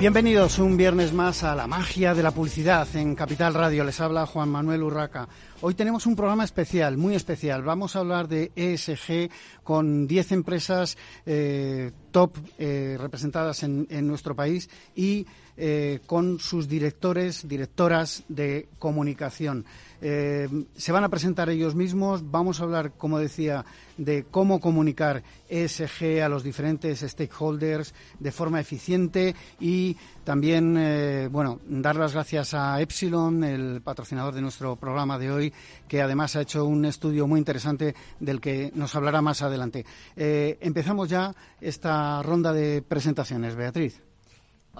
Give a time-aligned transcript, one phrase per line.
[0.00, 3.82] Bienvenidos un viernes más a la magia de la publicidad en Capital Radio.
[3.82, 5.28] Les habla Juan Manuel Urraca.
[5.60, 7.64] Hoy tenemos un programa especial, muy especial.
[7.64, 9.28] Vamos a hablar de ESG
[9.64, 15.26] con 10 empresas eh, top eh, representadas en, nuestro país y
[15.56, 19.64] eh, con sus directores, directoras de comunicación.
[20.00, 22.30] Eh, se van a presentar ellos mismos.
[22.30, 23.64] Vamos a hablar, como decía,
[23.96, 31.60] de cómo comunicar ESG a los diferentes stakeholders de forma eficiente y también, eh, bueno,
[31.66, 35.52] dar las gracias a Epsilon, el patrocinador de nuestro programa de hoy,
[35.88, 39.84] que además ha hecho un estudio muy interesante del que nos hablará más adelante.
[40.16, 43.56] Eh, empezamos ya esta ronda de presentaciones.
[43.56, 44.07] Beatriz.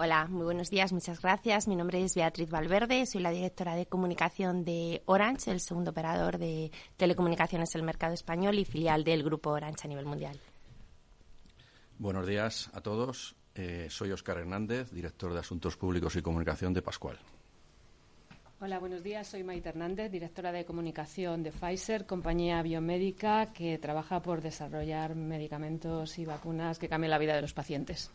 [0.01, 1.67] Hola, muy buenos días, muchas gracias.
[1.67, 6.37] Mi nombre es Beatriz Valverde, soy la directora de comunicación de Orange, el segundo operador
[6.37, 10.39] de telecomunicaciones del mercado español y filial del grupo Orange a nivel mundial.
[11.97, 13.35] Buenos días a todos.
[13.53, 17.19] Eh, soy Óscar Hernández, director de Asuntos Públicos y Comunicación de Pascual.
[18.61, 19.27] Hola, buenos días.
[19.27, 26.17] Soy Maite Hernández, directora de comunicación de Pfizer, compañía biomédica que trabaja por desarrollar medicamentos
[26.19, 28.13] y vacunas que cambien la vida de los pacientes.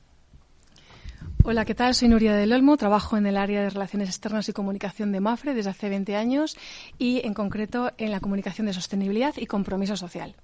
[1.46, 1.94] Hola, ¿qué tal?
[1.94, 5.52] Soy Nuria del Olmo, trabajo en el área de Relaciones Externas y Comunicación de MAFRE
[5.52, 6.56] desde hace 20 años
[6.96, 10.36] y, en concreto, en la comunicación de sostenibilidad y compromiso social.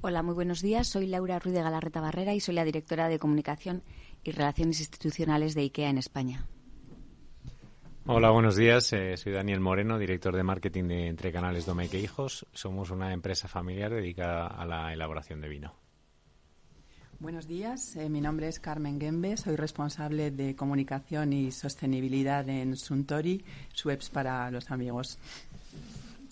[0.00, 0.88] Hola, muy buenos días.
[0.88, 3.82] Soy Laura Ruiz de Galarreta Barrera y soy la directora de Comunicación
[4.24, 6.46] y Relaciones Institucionales de IKEA en España.
[8.06, 8.90] Hola, buenos días.
[8.94, 12.46] Eh, soy Daniel Moreno, director de marketing de Entre Canales Domeque Hijos.
[12.54, 15.87] Somos una empresa familiar dedicada a la elaboración de vino.
[17.20, 22.76] Buenos días, eh, mi nombre es Carmen Gembe, soy responsable de comunicación y sostenibilidad en
[22.76, 23.44] Suntory,
[23.84, 25.18] Webs para los amigos.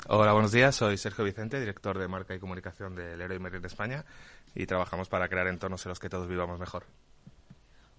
[0.07, 3.67] Hola, buenos días, soy Sergio Vicente, director de marca y comunicación del Leroy Merlin de
[3.67, 4.05] España
[4.55, 6.85] y trabajamos para crear entornos en los que todos vivamos mejor.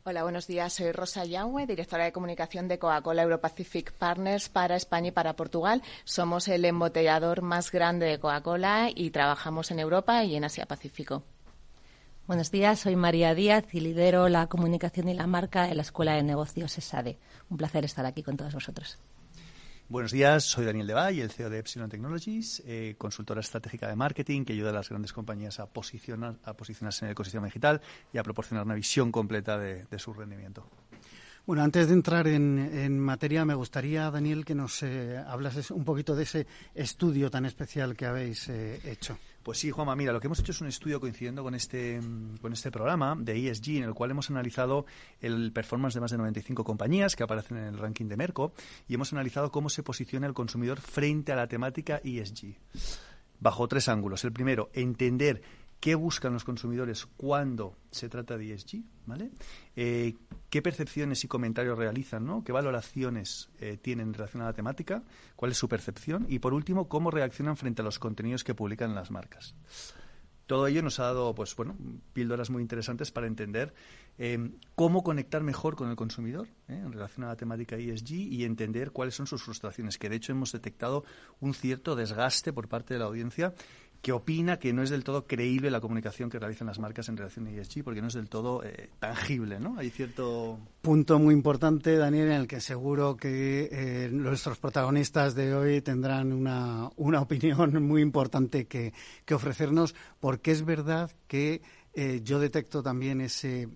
[0.05, 0.71] Hola, buenos días.
[0.71, 5.83] Soy Rosa Yahue, directora de comunicación de Coca-Cola Europacific Partners para España y para Portugal.
[6.05, 11.23] Somos el embotellador más grande de Coca-Cola y trabajamos en Europa y en Asia-Pacífico.
[12.27, 16.13] Buenos días, soy María Díaz y lidero la comunicación y la marca en la Escuela
[16.13, 17.17] de Negocios ESADE.
[17.49, 18.99] Un placer estar aquí con todos vosotros.
[19.87, 24.43] Buenos días, soy Daniel Devay, el CEO de Epsilon Technologies, eh, consultora estratégica de marketing
[24.43, 27.79] que ayuda a las grandes compañías a, posicionar, a posicionarse en el ecosistema digital
[28.11, 30.69] y a proporcionar una visión completa de, de su rendimiento.
[31.47, 35.85] Bueno, antes de entrar en, en, materia, me gustaría, Daniel, que nos eh, hablases un
[35.85, 36.45] poquito de ese
[36.75, 39.17] estudio tan especial que habéis eh, hecho.
[39.47, 42.01] Pues sí, Juanma, mira, lo que hemos hecho es un estudio coincidiendo con este,
[42.41, 44.85] con este programa de ESG, en el cual hemos analizado
[45.21, 48.51] el performance de más de 95 compañías que aparecen en el ranking de Merco
[48.89, 52.57] y hemos analizado cómo se posiciona el consumidor frente a la temática ESG.
[53.39, 54.25] Bajo tres ángulos.
[54.25, 55.41] El primero, entender
[55.79, 59.31] qué buscan los consumidores cuando se trata de ESG, ¿vale?
[59.79, 60.15] Eh,
[60.49, 62.43] qué percepciones y comentarios realizan, ¿no?
[62.43, 65.03] qué valoraciones eh, tienen en relación a la temática,
[65.35, 68.95] cuál es su percepción y, por último, cómo reaccionan frente a los contenidos que publican
[68.95, 69.53] las marcas.
[70.47, 71.77] Todo ello nos ha dado, pues bueno,
[72.13, 73.73] píldoras muy interesantes para entender
[74.17, 78.91] eh, cómo conectar mejor con el consumidor en relación a la temática ESG y entender
[78.91, 81.03] cuáles son sus frustraciones, que de hecho hemos detectado
[81.39, 83.53] un cierto desgaste por parte de la audiencia
[84.01, 87.17] que opina que no es del todo creíble la comunicación que realizan las marcas en
[87.17, 89.77] relación a ESG, porque no es del todo eh, tangible, ¿no?
[89.77, 90.59] Hay cierto...
[90.81, 96.31] Punto muy importante, Daniel, en el que seguro que eh, nuestros protagonistas de hoy tendrán
[96.31, 98.93] una, una opinión muy importante que,
[99.25, 101.61] que ofrecernos, porque es verdad que
[101.93, 103.67] eh, yo detecto también ese,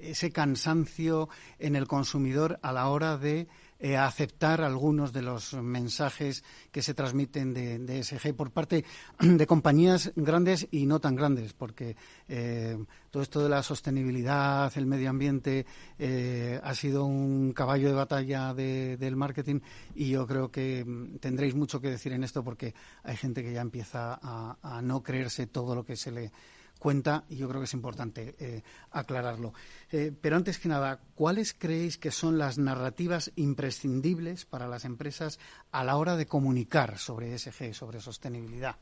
[0.00, 3.46] ese cansancio en el consumidor a la hora de
[3.80, 8.84] eh, aceptar algunos de los mensajes que se transmiten de, de, ESG por parte
[9.20, 11.96] de compañías grandes y no tan grandes, porque
[12.28, 12.76] eh,
[13.10, 15.64] todo esto de la sostenibilidad, el medio ambiente,
[15.98, 19.60] eh, ha sido un caballo de batalla de, del marketing
[19.94, 23.52] y yo creo que mm, tendréis mucho que decir en esto porque hay gente que
[23.52, 26.32] ya empieza a, a no creerse todo lo que se le
[26.80, 29.54] cuenta y yo creo que es importante eh, aclararlo.
[29.92, 35.38] Eh, pero antes que nada, ¿cuáles creéis que son las narrativas imprescindibles para las empresas
[35.70, 38.76] a la hora de comunicar sobre ESG, sobre sostenibilidad?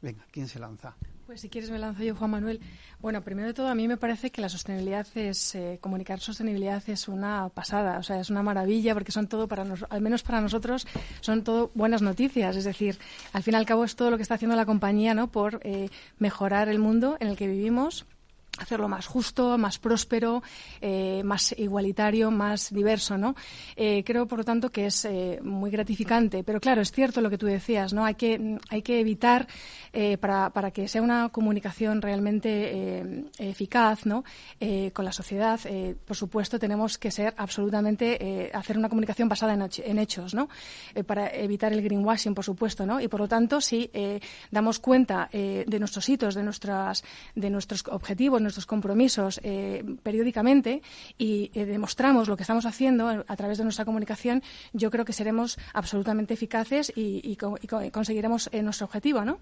[0.00, 0.94] Venga, ¿quién se lanza?
[1.26, 2.58] Pues si quieres me lanzo yo, Juan Manuel.
[3.00, 6.82] Bueno, primero de todo, a mí me parece que la sostenibilidad es, eh, comunicar sostenibilidad
[6.88, 10.22] es una pasada, o sea, es una maravilla porque son todo para nosotros, al menos
[10.22, 10.86] para nosotros,
[11.20, 12.56] son todo buenas noticias.
[12.56, 12.98] Es decir,
[13.34, 15.30] al fin y al cabo es todo lo que está haciendo la compañía, ¿no?
[15.30, 18.06] Por eh, mejorar el mundo en el que vivimos
[18.58, 20.42] hacerlo más justo, más próspero,
[20.80, 23.34] eh, más igualitario, más diverso, ¿no?
[23.76, 26.44] Eh, creo, por lo tanto, que es eh, muy gratificante.
[26.44, 28.04] Pero claro, es cierto lo que tú decías, ¿no?
[28.04, 29.46] Hay que, hay que evitar,
[30.20, 34.22] para, para, que sea una comunicación realmente eficaz, ¿no?
[34.92, 35.58] con la sociedad,
[36.04, 40.48] por supuesto, tenemos que ser absolutamente, hacer una comunicación basada en, en hechos, ¿no?
[41.06, 43.00] para evitar el greenwashing, por supuesto, ¿no?
[43.00, 43.90] Y por lo tanto, si
[44.50, 47.02] damos cuenta de nuestros hitos, de nuestras,
[47.34, 50.82] de nuestros objetivos, nuestros compromisos eh, periódicamente
[51.18, 54.42] y eh, demostramos lo que estamos haciendo a través de nuestra comunicación,
[54.72, 57.36] yo creo que seremos absolutamente eficaces y, y
[57.90, 59.38] conseguiremos eh, nuestro objetivo, ¿no?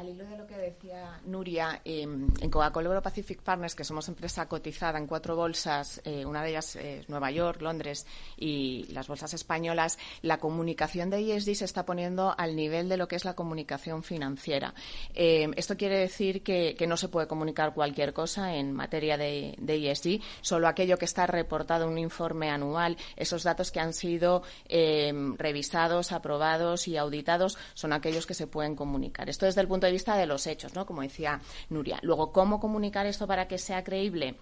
[0.00, 4.08] Al hilo de lo que decía Nuria, em, en Coca-Cola Euro Pacific Partners, que somos
[4.08, 8.06] empresa cotizada en cuatro bolsas, eh, una de ellas es Nueva York, Londres
[8.38, 13.08] y las bolsas españolas, la comunicación de ESG se está poniendo al nivel de lo
[13.08, 14.72] que es la comunicación financiera.
[15.12, 19.90] Em, esto quiere decir que, no se puede comunicar cualquier cosa en materia de, de,
[19.90, 24.44] ESG, solo aquello que está reportado en un informe anual, esos datos que han sido
[24.66, 29.28] em, revisados, aprobados y auditados son aquellos que se pueden comunicar.
[29.28, 30.86] Esto desde el punto de vista de los hechos, ¿no?
[30.86, 31.98] Como decía Nuria.
[32.02, 34.36] Luego, ¿cómo comunicar esto para que sea creíble?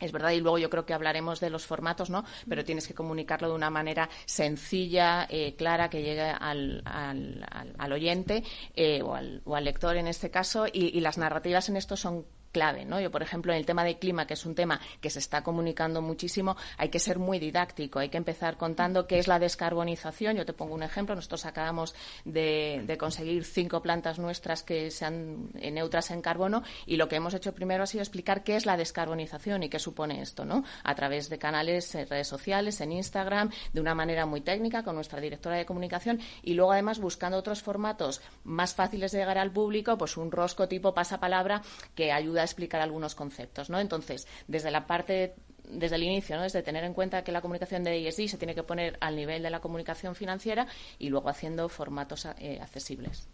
[0.00, 2.24] Es verdad, y luego yo creo que hablaremos de los formatos, ¿no?
[2.48, 8.42] Pero tienes que comunicarlo de una manera sencilla, eh, clara, que llegue al, al, oyente
[8.74, 10.66] eh, o, al, o, al, lector en este caso.
[10.66, 13.00] Y, y, las narrativas en esto son clave, ¿no?
[13.00, 15.42] Yo, por ejemplo, en el tema de clima, que es un tema que se está
[15.42, 20.36] comunicando muchísimo, hay que ser muy didáctico, hay que empezar contando qué es la descarbonización.
[20.36, 25.72] Yo te pongo un ejemplo, nosotros acabamos de, conseguir cinco plantas nuestras que sean eh,
[25.72, 28.76] neutras en carbono y lo que hemos hecho primero ha sido explicar qué es la
[28.76, 30.62] descarbonización y qué supone esto, ¿no?
[30.84, 34.94] A través de canales en redes sociales, en Instagram, de una manera muy técnica con
[34.94, 39.50] nuestra directora de comunicación y luego además buscando otros formatos más fáciles de llegar al
[39.50, 41.62] público, pues un rosco tipo pasapalabra
[41.96, 43.80] que ayuda explicar algunos conceptos, ¿no?
[43.80, 45.34] Entonces, desde la parte
[45.68, 46.42] desde el inicio, ¿no?
[46.42, 49.42] desde tener en cuenta que la comunicación de ESG se tiene que poner al nivel
[49.42, 50.66] de la comunicación financiera
[50.98, 53.26] y luego haciendo formatos eh, accesibles.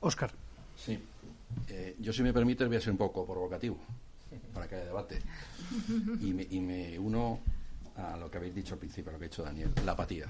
[0.00, 0.32] Óscar.
[0.76, 0.98] Sí.
[1.68, 3.78] Eh, yo, si me permite, voy a ser un poco provocativo
[4.54, 5.18] para que haya debate.
[6.20, 7.40] Y me, y me, uno
[7.96, 10.26] a lo que habéis dicho al principio, a lo que ha dicho Daniel, la apatía.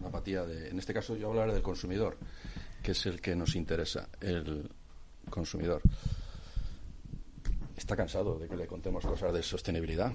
[0.00, 2.16] La apatía de, en este caso yo hablaré del consumidor,
[2.82, 4.70] que es el que nos interesa, el
[5.28, 5.82] consumidor
[7.78, 10.12] está cansado de que le contemos cosas de sostenibilidad.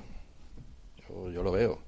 [1.10, 1.80] Yo, lo veo.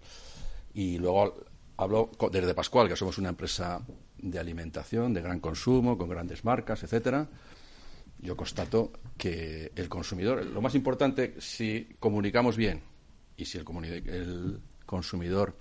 [0.73, 1.35] Y luego
[1.77, 3.81] hablo desde Pascual, que somos una empresa
[4.17, 7.27] de alimentación, de gran consumo, con grandes marcas, etcétera.
[8.19, 12.81] Yo constato que el consumidor, lo más importante, si comunicamos bien
[13.37, 13.65] y si el,
[14.07, 15.55] el consumidor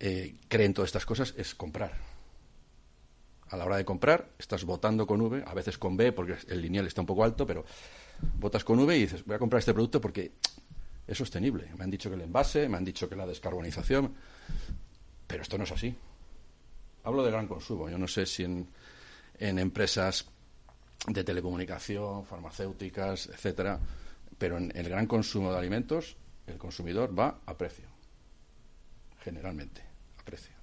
[0.00, 1.92] eh, cree en todas estas cosas, es comprar.
[3.48, 6.60] A la hora de comprar, estás votando con V, a veces con B, porque el
[6.60, 7.64] lineal está un poco alto, pero
[8.38, 10.32] votas con V y dices, voy a comprar este producto porque
[11.06, 11.68] es sostenible.
[11.76, 14.14] Me han dicho que el envase, me han dicho que la descarbonización,
[15.26, 15.94] pero esto no es así.
[17.04, 17.88] Hablo de gran consumo.
[17.88, 18.68] Yo no sé si en,
[19.38, 20.26] en empresas
[21.06, 23.78] de telecomunicación, farmacéuticas, etcétera,
[24.38, 26.16] pero en el gran consumo de alimentos,
[26.46, 27.86] el consumidor va a precio.
[29.22, 29.82] Generalmente,
[30.18, 30.54] a precio.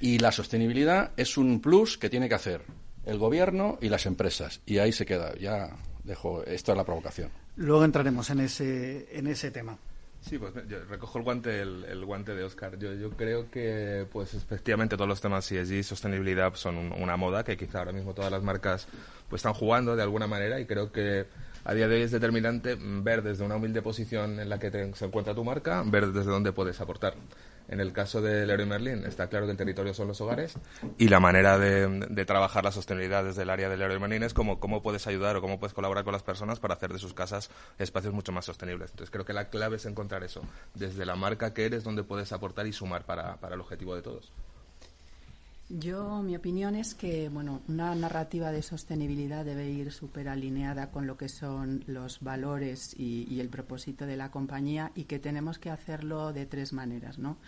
[0.00, 2.62] Y la sostenibilidad es un plus que tiene que hacer
[3.04, 4.60] el gobierno y las empresas.
[4.64, 5.34] Y ahí se queda.
[5.36, 7.30] Ya dejo, esto es la provocación.
[7.56, 9.78] Luego entraremos en ese, en ese tema.
[10.22, 12.78] Sí, pues yo recojo el guante, el, guante de Oscar.
[12.78, 17.42] Yo, yo creo que, pues efectivamente, todos los temas ESG y sostenibilidad son una moda
[17.42, 18.86] que quizá ahora mismo todas las marcas
[19.28, 21.26] pues están jugando de alguna manera y creo que
[21.64, 25.04] a día de hoy es determinante ver desde una humilde posición en la que se
[25.04, 27.14] encuentra tu marca, ver desde dónde puedes aportar.
[27.68, 30.54] En el caso del Leroy Merlin, está claro que el territorio son los hogares
[30.98, 34.60] y la manera de, trabajar la sostenibilidad desde el área del Leroy Merlin es cómo,
[34.60, 37.50] cómo puedes ayudar o cómo puedes colaborar con las personas para hacer de sus casas
[37.78, 38.90] espacios mucho más sostenibles.
[38.90, 40.42] Entonces, creo que la clave es encontrar eso,
[40.74, 44.02] desde la marca que eres, donde puedes aportar y sumar para, para el objetivo de
[44.02, 44.32] todos.
[45.78, 51.06] Yo, mi opinión es que, bueno, una narrativa de sostenibilidad debe ir súper alineada con
[51.06, 55.70] lo que son los valores y, el propósito de la compañía y que tenemos que
[55.70, 57.38] hacerlo de tres maneras, ¿no?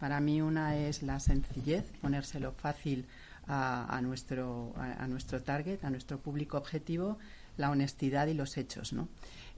[0.00, 3.04] Para mí una es la sencillez, ponérselo fácil
[3.46, 7.18] a, nuestro, a, nuestro target, a nuestro público objetivo,
[7.58, 9.08] la honestidad y los hechos, ¿no?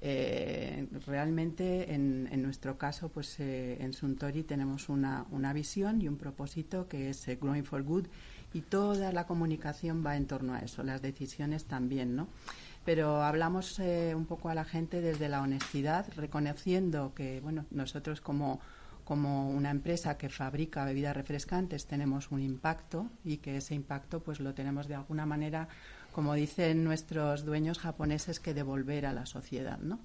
[0.09, 6.17] Eh, realmente, en, nuestro caso, pues eh, en Suntory tenemos una, una, visión y un
[6.17, 8.07] propósito que es eh, Growing for Good
[8.55, 12.29] y toda la comunicación va en torno a eso, las decisiones también, ¿no?
[12.85, 18.61] Pero hablamos un poco a la gente desde la honestidad, reconociendo que, bueno, nosotros como
[19.05, 24.41] como una empresa que fabrica bebidas refrescantes tenemos un impacto y que ese impacto pues
[24.41, 25.69] lo tenemos de alguna manera
[26.17, 29.99] como dicen nuestros dueños japoneses, que devolver a la sociedad, ¿no?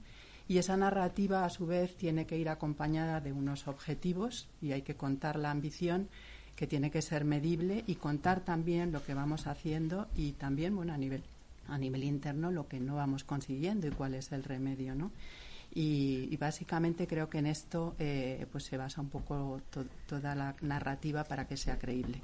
[0.45, 4.81] Y esa narrativa, a su vez, tiene que ir acompañada de unos objetivos y hay
[4.81, 6.09] que contar la ambición
[6.57, 10.91] que tiene que ser medible y contar también lo que vamos haciendo y también, bueno,
[10.91, 11.23] a nivel
[11.69, 15.11] a nivel interno lo que no vamos consiguiendo y cuál es el remedio, ¿no?
[15.73, 19.61] Y, básicamente creo que en esto eh, pues se basa un poco
[20.07, 22.19] toda la narrativa para que sea creíble.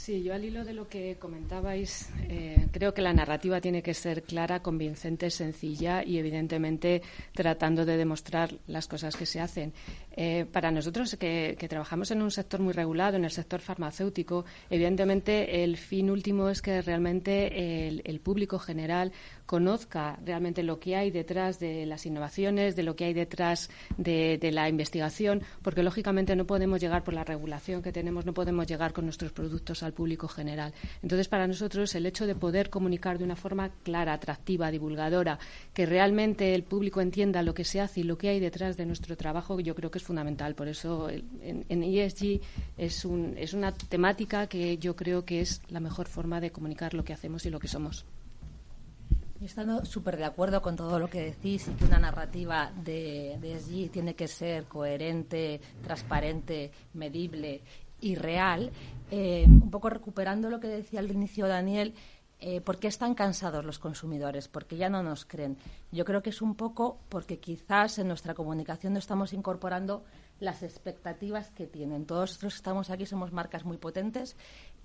[0.00, 3.92] Sí, yo al hilo de lo que comentabais, eh, creo que la narrativa tiene que
[3.92, 7.02] ser clara, convincente, sencilla y, evidentemente,
[7.34, 9.74] tratando de demostrar las cosas que se hacen.
[10.16, 15.62] Eh, para nosotros, que, trabajamos en un sector muy regulado, en el sector farmacéutico, evidentemente
[15.62, 19.12] el fin último es que realmente el público general
[19.50, 24.38] conozca realmente lo que hay detrás de las innovaciones, de lo que hay detrás de,
[24.52, 28.92] la investigación, porque lógicamente no podemos llegar por la regulación que tenemos, no podemos llegar
[28.92, 30.72] con nuestros productos al público general.
[31.02, 35.40] Entonces, para nosotros, el hecho de poder comunicar de una forma clara, atractiva, divulgadora,
[35.74, 38.86] que realmente el público entienda lo que se hace y lo que hay detrás de
[38.86, 40.54] nuestro trabajo, yo creo que es fundamental.
[40.54, 42.40] Por eso, en, en ESG
[42.78, 46.94] es, un, es una temática que yo creo que es la mejor forma de comunicar
[46.94, 48.06] lo que hacemos y lo que somos.
[49.40, 53.88] Estando súper de acuerdo con todo lo que decís y que una narrativa de, de
[53.90, 57.62] tiene que ser coherente, transparente, medible
[58.02, 58.70] y real,
[59.10, 61.94] eh, un poco recuperando lo que decía al inicio Daniel,
[62.38, 64.48] eh, ¿por qué están cansados los consumidores?
[64.48, 65.56] Porque ya no nos creen.
[65.90, 70.04] Yo creo que es un poco porque quizás en nuestra comunicación no estamos incorporando
[70.38, 72.06] las expectativas que tienen.
[72.06, 74.36] Todos nosotros que estamos aquí somos marcas muy potentes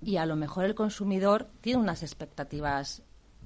[0.02, 3.02] y a lo mejor el consumidor tiene unas expectativas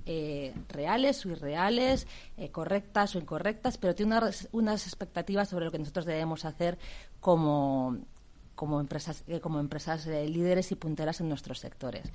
[0.07, 4.19] eh, reales o irreales, eh, correctas o incorrectas, pero tiene
[4.53, 6.79] unas, expectativas sobre lo que nosotros debemos hacer
[7.21, 7.99] como,
[8.55, 12.11] como empresas, eh, como empresas líderes y punteras en nuestros sectores.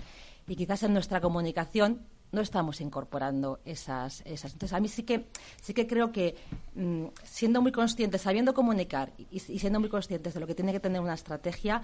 [0.48, 2.01] Y quizás en nuestra comunicación
[2.32, 4.54] no estamos incorporando esas, esas.
[4.54, 5.25] Entonces, a mí sí que,
[5.62, 6.36] sí que creo que
[6.75, 10.80] mm, siendo muy conscientes, sabiendo comunicar y, siendo muy conscientes de lo que tiene que
[10.80, 11.82] tener una estrategia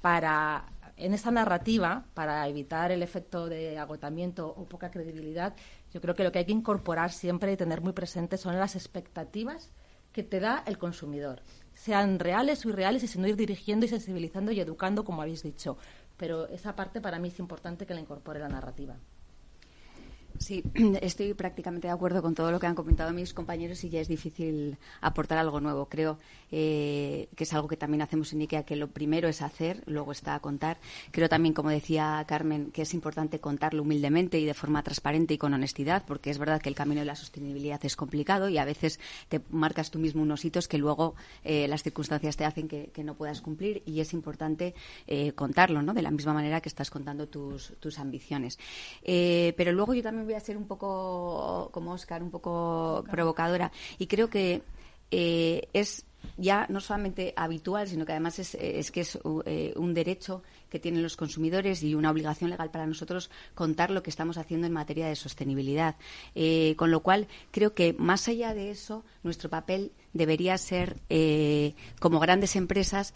[0.00, 0.64] para
[0.96, 5.54] en esta narrativa, para evitar el efecto de agotamiento o poca credibilidad,
[5.92, 8.76] yo creo que lo que hay que incorporar siempre y tener muy presente son las
[8.76, 9.72] expectativas
[10.12, 14.52] que te da el consumidor, sean reales o irreales, y sin ir dirigiendo y sensibilizando
[14.52, 15.78] y educando, como habéis dicho.
[16.18, 18.96] Pero esa parte para mí es importante que la incorpore la narrativa.
[20.42, 20.64] Sí,
[21.02, 24.08] estoy prácticamente de acuerdo con todo lo que han comentado mis compañeros y ya es
[24.08, 25.86] difícil aportar algo nuevo.
[25.86, 26.18] Creo
[26.50, 30.10] eh, que es algo que también hacemos en IKEA, que lo primero es hacer, luego
[30.10, 30.78] está a contar.
[31.12, 35.38] Creo también, como decía Carmen, que es importante contarlo humildemente y de forma transparente y
[35.38, 38.64] con honestidad, porque es verdad que el camino de la sostenibilidad es complicado y a
[38.64, 42.90] veces te marcas tú mismo unos hitos que luego eh, las circunstancias te hacen que,
[43.02, 44.74] no puedas cumplir y es importante
[45.08, 45.92] eh, contarlo, ¿no?
[45.92, 48.58] De la misma manera que estás contando tus, tus ambiciones.
[49.04, 53.70] pero luego yo también voy a ser un poco, como Oscar, un poco provocadora.
[53.98, 54.62] Y creo que
[55.10, 60.42] eh, es ya no solamente habitual, sino que además es, que es eh, un derecho
[60.70, 64.66] que tienen los consumidores y una obligación legal para nosotros contar lo que estamos haciendo
[64.66, 65.96] en materia de sostenibilidad.
[66.34, 70.96] Eh, con lo cual, creo que más allá de eso, nuestro papel debería ser,
[71.98, 73.14] como grandes empresas,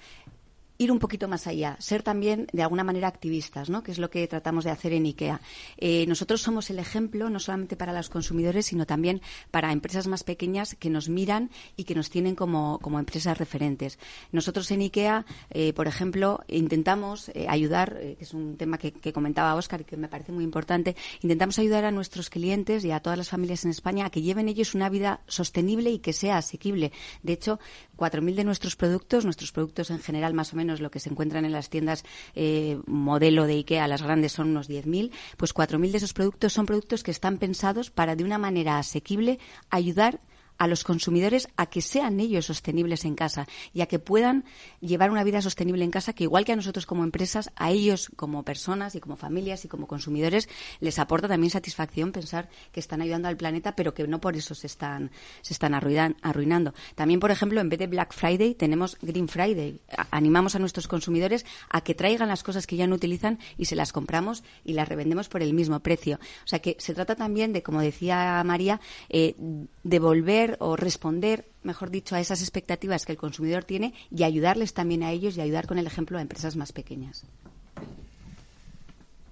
[0.79, 3.83] ir un poquito más allá, ser también de alguna manera activistas, ¿no?
[3.83, 5.41] que es lo que tratamos de hacer en IKEA.
[5.77, 10.25] Eh, nosotros somos el ejemplo no solamente para los consumidores, sino también para empresas más
[10.25, 13.99] pequeñas que nos miran y que nos tienen como, empresas referentes.
[14.33, 19.13] Nosotros en IKEA, eh, por ejemplo, intentamos eh, ayudar, que es un tema que, que
[19.13, 23.01] comentaba Óscar y que me parece muy importante, intentamos ayudar a nuestros clientes y a
[23.01, 26.39] todas las familias en España a que lleven ellos una vida sostenible y que sea
[26.39, 26.93] asequible.
[27.23, 27.59] De hecho,
[27.97, 31.45] 4.000 de nuestros productos, nuestros productos en general más o menos lo que se encuentran
[31.45, 32.05] en las tiendas
[32.35, 36.67] eh, modelo de IKEA, las grandes son unos 10.000, pues 4.000 de esos productos son
[36.67, 39.39] productos que están pensados para de una manera asequible
[39.71, 40.21] ayudar
[40.67, 44.45] los consumidores a que sean ellos sostenibles en casa y a que puedan
[44.81, 48.11] llevar una vida sostenible en casa que igual que a nosotros como empresas, a ellos
[48.17, 50.49] como personas y como familias y como consumidores
[50.81, 54.55] les aporta también satisfacción pensar que están ayudando al planeta pero que no por eso
[54.55, 55.11] se están,
[55.43, 56.75] se están arruinando.
[56.95, 59.81] También, por ejemplo, en vez de Black Friday tenemos Green Friday.
[60.11, 63.77] animamos a nuestros consumidores a que traigan las cosas que ya no utilizan y se
[63.77, 66.19] las compramos y las revendemos por el mismo precio.
[66.45, 69.35] O sea que se trata también de, como decía María, eh,
[69.83, 75.03] devolver o responder, mejor dicho, a esas expectativas que el consumidor tiene y ayudarles también
[75.03, 77.25] a ellos y ayudar con el ejemplo a empresas más pequeñas.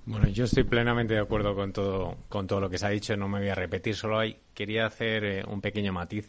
[0.06, 3.16] Bueno, yo estoy plenamente de acuerdo con todo, con todo lo que se ha dicho,
[3.16, 6.28] no me voy a repetir, solo hay, quería hacer eh, un pequeño matiz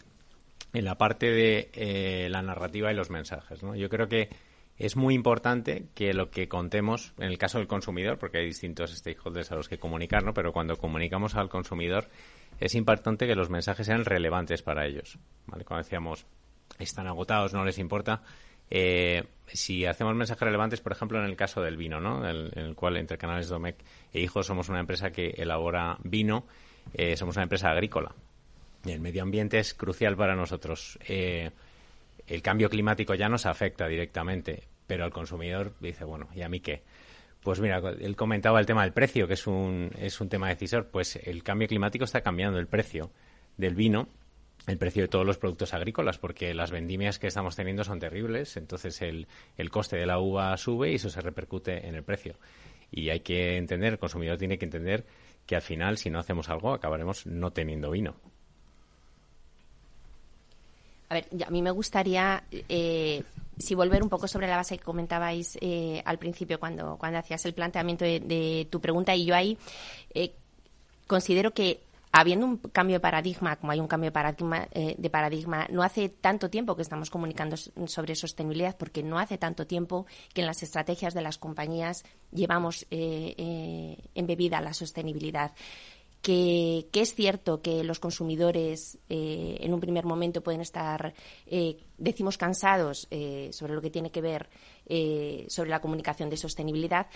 [0.72, 3.60] en la parte de eh, la narrativa y los mensajes.
[3.76, 4.30] Yo creo que
[4.78, 8.94] es muy importante que lo que contemos, en el caso del consumidor, porque hay distintos
[8.94, 10.34] stakeholders a los que comunicar, ¿no?
[10.34, 12.10] pero cuando comunicamos al consumidor,
[12.60, 15.18] es importante que los mensajes sean relevantes para ellos.
[15.48, 15.66] ¿vale?
[15.66, 16.26] Cuando decíamos,
[16.80, 18.22] están agotados, no les importa.
[18.70, 22.28] Eh, si hacemos mensajes relevantes, por ejemplo, en el caso del vino, ¿no?
[22.28, 23.80] en el cual entre Canales Domecq
[24.14, 26.46] e Hijos somos una empresa que elabora vino,
[26.94, 28.14] eh, somos una empresa agrícola.
[28.86, 31.00] El medio ambiente es crucial para nosotros.
[31.08, 31.52] Eh,
[32.28, 36.60] el cambio climático ya nos afecta directamente, pero al consumidor dice, bueno, ¿y a mí
[36.60, 36.84] qué?
[37.46, 40.88] Pues mira, él comentaba el tema del precio, que es un, es un tema decisor.
[40.88, 43.12] Pues el cambio climático está cambiando el precio
[43.56, 44.10] del vino,
[44.66, 48.58] el precio de todos los productos agrícolas, porque las vendimias que estamos teniendo son terribles,
[48.58, 52.40] entonces el, el coste de la uva sube y eso se repercute en el precio.
[52.90, 55.06] Y hay que entender, el consumidor tiene que entender
[55.46, 58.16] que al final, si no hacemos algo, acabaremos no teniendo vino.
[61.16, 63.24] A ver, a mí me gustaría, eh,
[63.58, 67.46] si volver un poco sobre la base que comentabais eh, al principio cuando, cuando hacías
[67.46, 69.58] el planteamiento de, tu pregunta, y yo ahí
[70.14, 70.34] eh,
[71.08, 71.80] considero que
[72.12, 76.10] habiendo un cambio de paradigma, como hay un cambio de paradigma, de paradigma, no hace
[76.10, 80.64] tanto tiempo que estamos comunicando sobre sostenibilidad, porque no hace tanto tiempo que en las
[80.64, 85.52] estrategias de las compañías llevamos embebida la sostenibilidad
[86.26, 91.14] que, es cierto que los consumidores eh, en un primer momento pueden estar,
[91.46, 94.50] eh, decimos, cansados eh, sobre lo que tiene que ver
[95.48, 97.08] sobre la comunicación de sostenibilidad,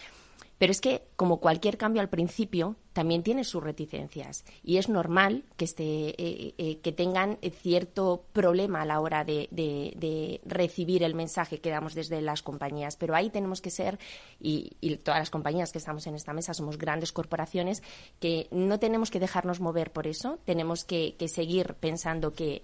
[0.59, 4.43] pero es que, como cualquier cambio al principio, también tiene sus reticencias.
[4.61, 11.15] Y es normal que, este, que tengan cierto problema a la hora de, recibir el
[11.15, 12.97] mensaje que damos desde las compañías.
[12.97, 13.99] Pero ahí tenemos que ser,
[14.39, 17.81] y, todas las compañías que estamos en esta mesa somos grandes corporaciones,
[18.19, 22.63] que no tenemos que dejarnos mover por eso, tenemos que seguir pensando que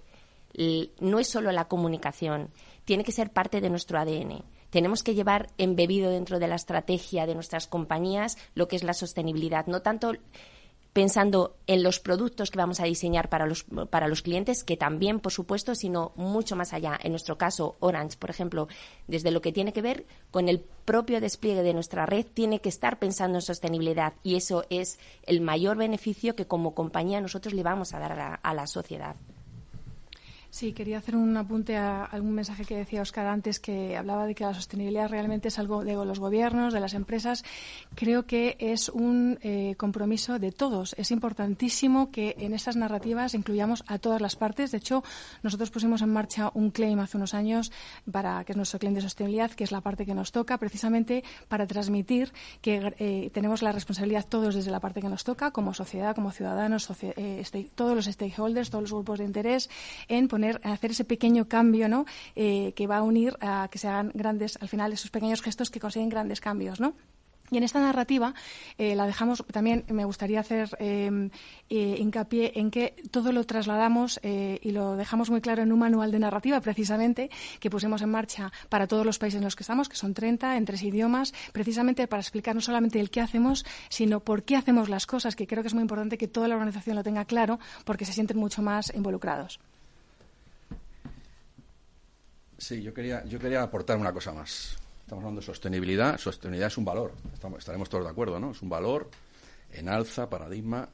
[1.00, 2.50] no es solo la comunicación,
[2.84, 7.26] tiene que ser parte de nuestro ADN tenemos que llevar embebido dentro de la estrategia
[7.26, 10.12] de nuestras compañías lo que es la sostenibilidad, no tanto
[10.96, 15.20] pensando en los productos que vamos a diseñar para los, para los clientes, que también,
[15.20, 16.98] por supuesto, sino mucho más allá.
[17.02, 18.66] En nuestro caso, Orange, por ejemplo,
[19.06, 22.70] desde lo que tiene que ver con el propio despliegue de nuestra red, tiene que
[22.70, 27.62] estar pensando en sostenibilidad y eso es el mayor beneficio que como compañía nosotros le
[27.62, 29.16] vamos a dar a la sociedad.
[30.56, 34.34] Sí, quería hacer un apunte a algún mensaje que decía Oscar antes, que hablaba de
[34.34, 37.44] que la sostenibilidad realmente es algo de los gobiernos, de las empresas.
[37.94, 40.94] Creo que es un eh, compromiso de todos.
[40.96, 44.70] Es importantísimo que en estas narrativas incluyamos a todas las partes.
[44.70, 45.04] De hecho,
[45.42, 47.70] nosotros pusimos en marcha un claim hace unos años
[48.10, 51.22] para que es nuestro claim de sostenibilidad, que es la parte que nos toca, precisamente
[51.48, 55.74] para transmitir que eh, tenemos la responsabilidad todos desde la parte que nos toca, como
[55.74, 59.68] sociedad, como ciudadanos, eh, todos los stakeholders, todos los grupos de interés,
[60.08, 62.06] en poner hacer ese pequeño cambio, ¿no?
[62.34, 65.70] Eh, que va a unir a que se hagan grandes, al final, esos pequeños gestos
[65.70, 66.94] que consiguen grandes cambios, ¿no?
[67.48, 68.34] Y en esta narrativa
[68.76, 71.30] eh, la dejamos, también me gustaría hacer eh,
[71.68, 76.18] hincapié en que todo lo trasladamos y lo dejamos muy claro en un manual de
[76.18, 77.30] narrativa, precisamente,
[77.60, 80.56] que pusimos en marcha para todos los países en los que estamos, que son 30,
[80.56, 84.88] en tres idiomas, precisamente para explicar no solamente el qué hacemos, sino por qué hacemos
[84.88, 87.60] las cosas, que creo que es muy importante que toda la organización lo tenga claro,
[87.84, 89.60] porque se sienten mucho más involucrados.
[92.58, 94.76] Sí, yo quería, yo quería aportar una cosa más.
[95.00, 96.18] Estamos hablando de sostenibilidad.
[96.18, 97.12] Sostenibilidad es un valor.
[97.58, 98.52] estaremos todos de acuerdo, ¿no?
[98.52, 99.10] Es un valor
[99.70, 100.88] en alza, paradigma.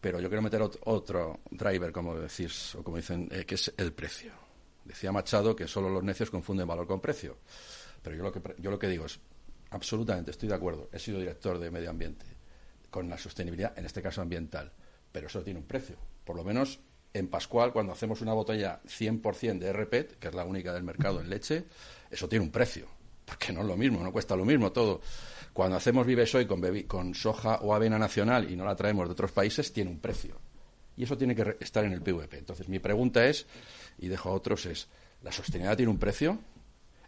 [0.00, 3.92] Pero yo quiero meter otro driver, como decís, o como dicen, eh, que es el
[3.92, 4.32] precio.
[4.84, 7.38] Decía Machado que solo los necios confunden valor con precio.
[8.02, 9.18] Pero yo lo que, yo lo que digo es,
[9.70, 10.88] absolutamente estoy de acuerdo.
[10.92, 12.26] He sido director de medio ambiente
[12.90, 14.72] con la sostenibilidad, en este caso ambiental.
[15.12, 15.96] Pero eso tiene un precio.
[16.24, 16.80] Por lo menos
[17.12, 21.20] en Pascual, cuando hacemos una botella 100% de RPET, que es la única del mercado
[21.20, 21.64] en leche,
[22.10, 22.86] eso tiene un precio,
[23.24, 25.00] porque no es lo mismo, no cuesta lo mismo todo.
[25.52, 29.12] Cuando hacemos Vive Soy con, con soja o avena nacional y no la traemos de
[29.12, 30.36] otros países, tiene un precio.
[30.96, 32.38] Y eso tiene que estar en el PVP.
[32.38, 33.46] Entonces, mi pregunta es,
[33.98, 34.88] y dejo a otros, es,
[35.22, 36.38] ¿la sostenibilidad tiene un precio?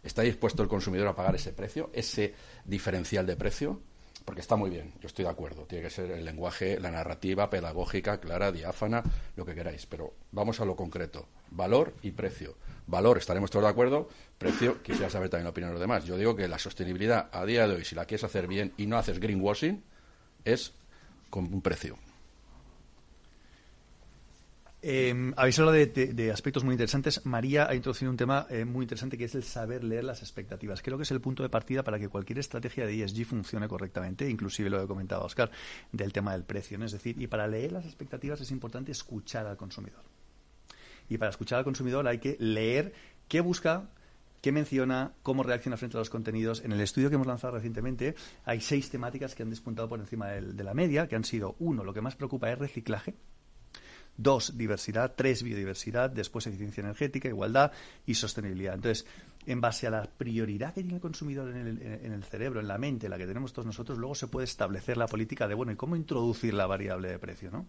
[0.01, 2.33] ¿Está dispuesto el consumidor a pagar ese precio, ese
[2.65, 3.81] diferencial de precio?
[4.25, 7.49] Porque está muy bien, yo estoy de acuerdo, tiene que ser el lenguaje, la narrativa
[7.49, 9.03] pedagógica, clara, diáfana,
[9.35, 12.55] lo que queráis, pero vamos a lo concreto, valor y precio.
[12.87, 16.05] Valor, estaremos todos de acuerdo, precio, quisiera saber también la opinión de los demás.
[16.05, 18.87] Yo digo que la sostenibilidad a día de hoy, si la quieres hacer bien y
[18.87, 19.83] no haces greenwashing,
[20.45, 20.73] es
[21.29, 21.97] con un precio.
[24.85, 27.25] Eh, habéis hablado de, aspectos muy interesantes.
[27.25, 30.81] María ha introducido un tema eh, muy interesante que es el saber leer las expectativas.
[30.81, 34.29] Creo que es el punto de partida para que cualquier estrategia de ESG funcione correctamente,
[34.29, 35.49] inclusive lo que comentaba Oscar
[35.93, 36.83] del tema del precio.
[36.83, 40.03] Es decir, y para leer las expectativas es importante escuchar al consumidor.
[41.07, 42.93] Y para escuchar al consumidor hay que leer
[43.29, 43.89] qué busca,
[44.41, 46.61] que menciona cómo reacciona frente a los contenidos.
[46.61, 50.27] En el estudio que hemos lanzado recientemente hay seis temáticas que han despuntado por encima
[50.27, 53.15] de la media, que han sido, uno, lo que más preocupa es reciclaje,
[54.17, 55.13] Dos, diversidad.
[55.15, 56.09] Tres, biodiversidad.
[56.09, 57.71] Después, eficiencia energética, igualdad
[58.05, 58.75] y sostenibilidad.
[58.75, 59.05] Entonces,
[59.45, 62.67] en base a la prioridad que tiene el consumidor en el, en el, cerebro, en
[62.67, 65.71] la mente, la que tenemos todos nosotros, luego se puede establecer la política de, bueno,
[65.71, 67.67] ¿y cómo introducir la variable de precio, no?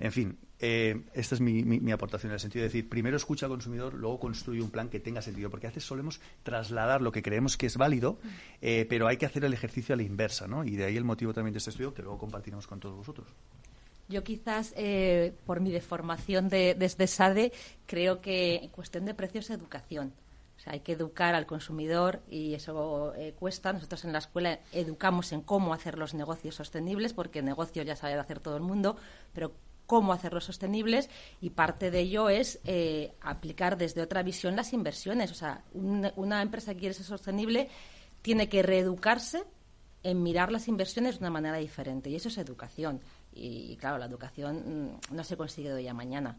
[0.00, 3.46] En fin, eh, esta es mi, mi, aportación en el sentido de decir, primero escucha
[3.46, 7.10] al consumidor, luego construye un plan que tenga sentido, porque a veces solemos trasladar lo
[7.10, 8.20] que creemos que es válido,
[8.60, 10.62] eh, pero hay que hacer el ejercicio a la inversa, ¿no?
[10.62, 13.26] Y de ahí el motivo también de este estudio que luego compartiremos con todos vosotros.
[14.08, 17.52] Yo quizás, eh, por mi deformación de, desde SADE,
[17.86, 20.14] creo que en cuestión de precios, educación.
[20.56, 23.72] O sea, hay que educar al consumidor y eso eh, cuesta.
[23.72, 28.14] Nosotros en la escuela educamos en cómo hacer los negocios sostenibles, porque negocios ya sabe
[28.14, 28.96] hacer todo el mundo,
[29.32, 29.52] pero
[29.86, 31.08] cómo hacerlos sostenibles
[31.40, 35.30] y parte de ello es eh, aplicar desde otra visión las inversiones.
[35.30, 37.68] O sea, una empresa que quiere ser sostenible
[38.22, 39.44] tiene que reeducarse
[40.02, 43.00] en mirar las inversiones de una manera diferente y eso es educación.
[43.40, 46.36] Y, claro, la educación mm, no se consigue de hoy a mañana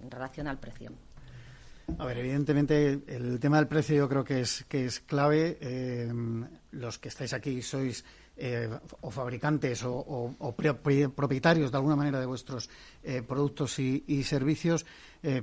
[0.00, 0.90] en relación al precio.
[1.98, 5.58] A ver, evidentemente el tema del precio yo creo que es, que es clave.
[5.60, 6.12] Eh,
[6.72, 8.04] los que estáis aquí sois
[8.36, 8.70] eh,
[9.02, 10.54] o fabricantes o,
[11.14, 12.70] propietarios de alguna manera de vuestros
[13.02, 14.86] eh, productos y, servicios,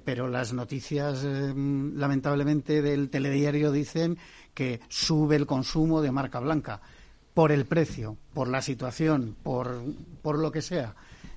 [0.03, 4.17] pero las noticias lamentablemente del telediario dicen
[4.53, 6.81] que sube el consumo de marca blanca
[7.39, 9.81] por el precio, por la situación, por,
[10.21, 10.93] por lo que sea,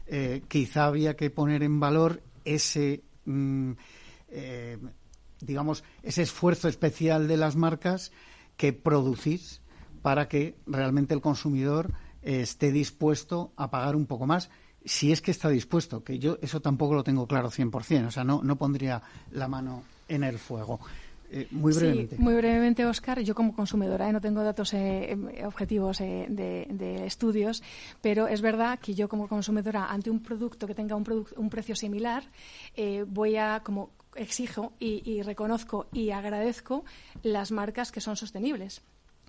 [0.09, 3.71] eh, quizá había que poner en valor ese, mm,
[4.31, 4.79] eh,
[5.41, 8.11] digamos, ese esfuerzo especial de las marcas
[8.57, 9.61] que producís
[10.03, 14.51] para que realmente el consumidor esté dispuesto a pagar un poco más
[14.85, 18.25] si es que está dispuesto, que yo eso tampoco lo tengo claro 100%, o sea,
[18.25, 20.81] no, no pondría la mano en el fuego.
[21.35, 22.17] Eh, muy brevemente.
[22.19, 23.21] muy brevemente, Oscar.
[23.21, 24.13] Yo como consumidora ¿eh?
[24.13, 25.17] no tengo datos eh,
[25.47, 27.63] objetivos de, estudios,
[28.03, 31.75] pero es verdad que yo como consumidora ante un producto que tenga un, un precio
[31.75, 32.25] similar
[33.07, 36.85] voy a como exijo y, reconozco y agradezco
[37.23, 38.83] las marcas que son sostenibles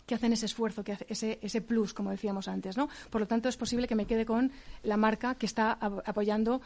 [0.05, 2.89] que hacen ese esfuerzo, que hace ese, ese plus, como decíamos antes, ¿no?
[3.09, 4.51] Por lo tanto, es posible que me quede con
[4.83, 6.61] la marca que está apoyando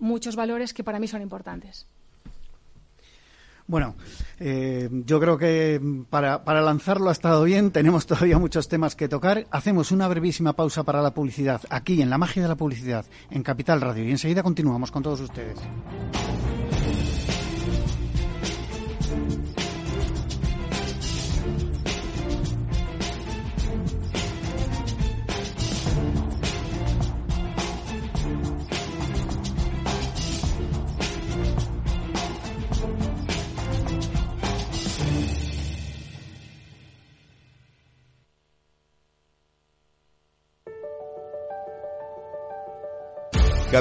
[0.00, 1.86] muchos valores que para mí son importantes.
[3.72, 3.94] Bueno,
[4.38, 5.80] eh, yo creo que
[6.10, 7.70] para, para, lanzarlo ha estado bien.
[7.70, 9.46] Tenemos todavía muchos temas que tocar.
[9.50, 13.42] Hacemos una brevísima pausa para la publicidad aquí en La Magia de la Publicidad, en
[13.42, 14.04] Capital Radio.
[14.04, 15.56] Y enseguida continuamos con todos ustedes.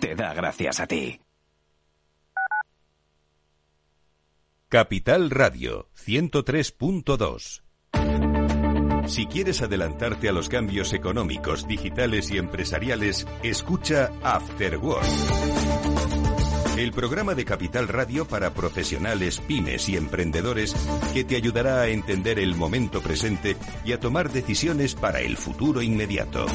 [0.00, 1.20] te da gracias a ti.
[4.68, 7.62] Capital Radio 103.2
[9.08, 15.06] si quieres adelantarte a los cambios económicos, digitales y empresariales, escucha After Work.
[16.76, 20.74] El programa de Capital Radio para profesionales, pymes y emprendedores
[21.14, 25.82] que te ayudará a entender el momento presente y a tomar decisiones para el futuro
[25.82, 26.46] inmediato.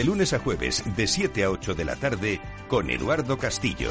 [0.00, 3.90] De lunes a jueves, de 7 a 8 de la tarde, con Eduardo Castillo.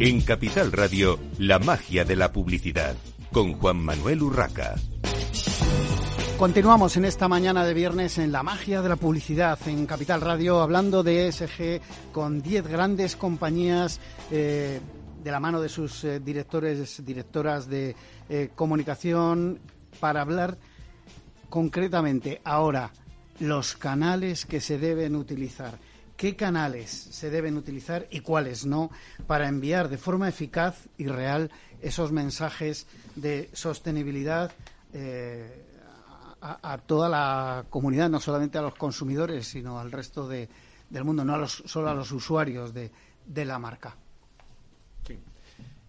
[0.00, 2.94] En Capital Radio, la magia de la publicidad,
[3.32, 4.76] con Juan Manuel Urraca.
[6.38, 10.60] Continuamos en esta mañana de viernes en la magia de la publicidad en Capital Radio,
[10.60, 11.80] hablando de ESG
[12.12, 13.98] con 10 grandes compañías
[14.30, 14.78] eh,
[15.24, 17.96] de la mano de sus eh, directores, directoras de
[18.28, 19.58] eh, comunicación,
[19.98, 20.58] para hablar
[21.48, 22.92] concretamente ahora
[23.40, 25.76] los canales que se deben utilizar
[26.18, 28.90] qué canales se deben utilizar y cuáles no
[29.26, 31.50] para enviar de forma eficaz y real
[31.80, 34.52] esos mensajes de sostenibilidad
[34.92, 35.64] eh,
[36.40, 40.48] a, toda la comunidad, no solamente a los consumidores, sino al resto de,
[40.90, 42.90] del mundo, no a los, solo a los usuarios de,
[43.24, 43.96] de la marca.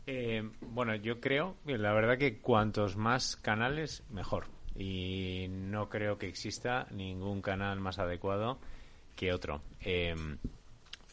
[0.06, 4.46] Eh, bueno, yo creo, la verdad que cuantos más canales, mejor.
[4.76, 8.60] Y no creo que exista ningún canal más adecuado
[9.20, 9.62] que otro.
[9.82, 10.38] Em,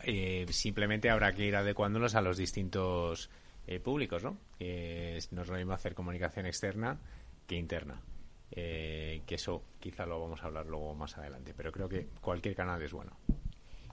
[0.05, 3.29] eh, simplemente habrá que ir adecuándolos a los distintos
[3.67, 4.39] eh, públicos, ¿no?
[4.61, 7.01] no es lo mismo hacer comunicación externa
[7.49, 8.01] que interna.
[8.53, 12.55] Eh, que eso quizá lo vamos a hablar luego más adelante, pero creo que cualquier
[12.55, 13.11] canal es bueno.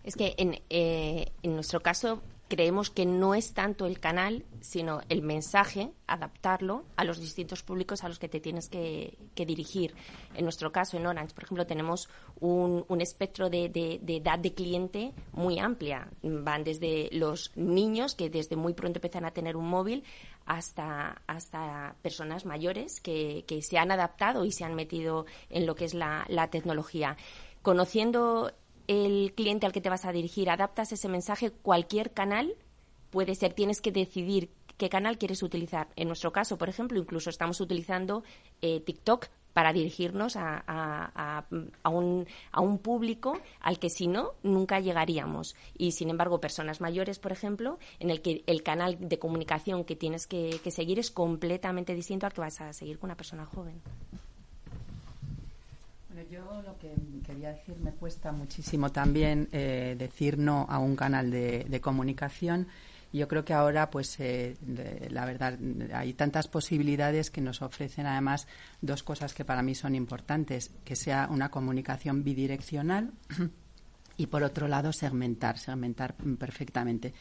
[0.04, 5.22] Es que en, en nuestro caso creemos que no es tanto el canal, sino el
[5.22, 9.96] mensaje, adaptarlo a los distintos públicos a los que te tienes que, dirigir.
[10.36, 15.60] En nuestro caso, en Orange, por ejemplo, tenemos un, espectro de, edad de cliente muy
[15.60, 16.08] amplia.
[16.22, 20.04] Van desde los niños, que desde muy pronto empiezan a tener un móvil,
[20.46, 25.86] hasta, hasta personas mayores que, se han adaptado y se han metido en lo que
[25.86, 27.18] es la tecnología.
[27.64, 28.52] Conociendo
[28.88, 32.56] el cliente al que te vas a dirigir, adaptas ese mensaje, cualquier canal
[33.10, 35.88] puede ser, tienes que decidir qué canal quieres utilizar.
[35.96, 38.24] En nuestro caso, por ejemplo, incluso estamos utilizando
[38.62, 41.46] eh, TikTok para dirigirnos a,
[41.86, 45.56] un, a, un, público al que si no, nunca llegaríamos.
[45.78, 49.96] Y sin embargo, personas mayores, por ejemplo, en el que el canal de comunicación que
[49.96, 53.46] tienes que, que seguir es completamente distinto al que vas a seguir con una persona
[53.46, 53.80] joven
[56.30, 56.94] yo lo que
[57.26, 62.68] quería decir, me cuesta muchísimo también eh, decir no a un canal de, comunicación.
[63.12, 64.58] Yo creo que ahora, pues, eh,
[65.10, 65.58] la verdad,
[65.94, 68.48] hay tantas posibilidades que nos ofrecen además
[68.82, 73.12] dos cosas que para mí son importantes, que sea una comunicación bidireccional
[74.18, 77.14] y por otro lado segmentar, segmentar perfectamente.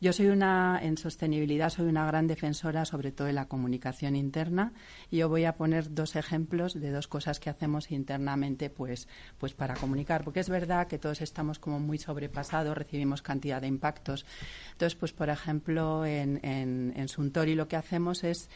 [0.00, 4.72] Yo soy una, en sostenibilidad, soy una gran defensora sobre todo de la comunicación interna
[5.10, 9.08] y yo voy a poner dos ejemplos de dos cosas que hacemos internamente pues,
[9.38, 13.68] pues para comunicar, porque es verdad que todos estamos como muy sobrepasados, recibimos cantidad de
[13.68, 14.24] impactos.
[14.72, 18.48] Entonces, pues por ejemplo, en, en, en Suntory lo que hacemos es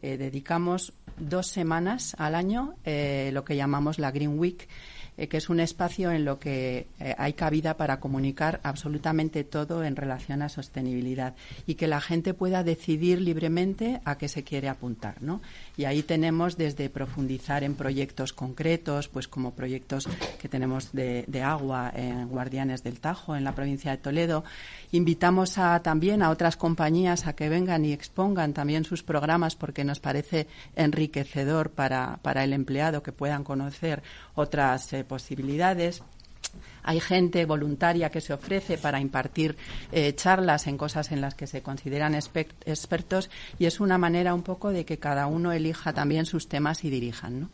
[0.00, 4.68] eh, dedicamos dos semanas al año, eh, lo que llamamos la Green Week,
[5.18, 9.82] eh, que es un espacio en lo que eh, hay cabida para comunicar absolutamente todo
[9.82, 11.34] en relación a sostenibilidad
[11.66, 15.42] y que la gente pueda decidir libremente a qué se quiere apuntar, ¿no?
[15.78, 20.08] Y ahí tenemos desde profundizar en proyectos concretos, pues como proyectos
[20.40, 24.42] que tenemos de, agua en Guardianes del Tajo, en la provincia de Toledo.
[24.90, 30.00] Invitamos también a otras compañías a que vengan y expongan también sus programas porque nos
[30.00, 34.02] parece enriquecedor para, para el empleado que puedan conocer
[34.34, 36.02] otras eh, posibilidades.
[36.82, 39.56] Hay gente voluntaria que se ofrece para impartir
[39.92, 44.42] eh, charlas en cosas en las que se consideran expertos y es una manera un
[44.42, 47.50] poco de que cada uno elija también sus temas y dirijan.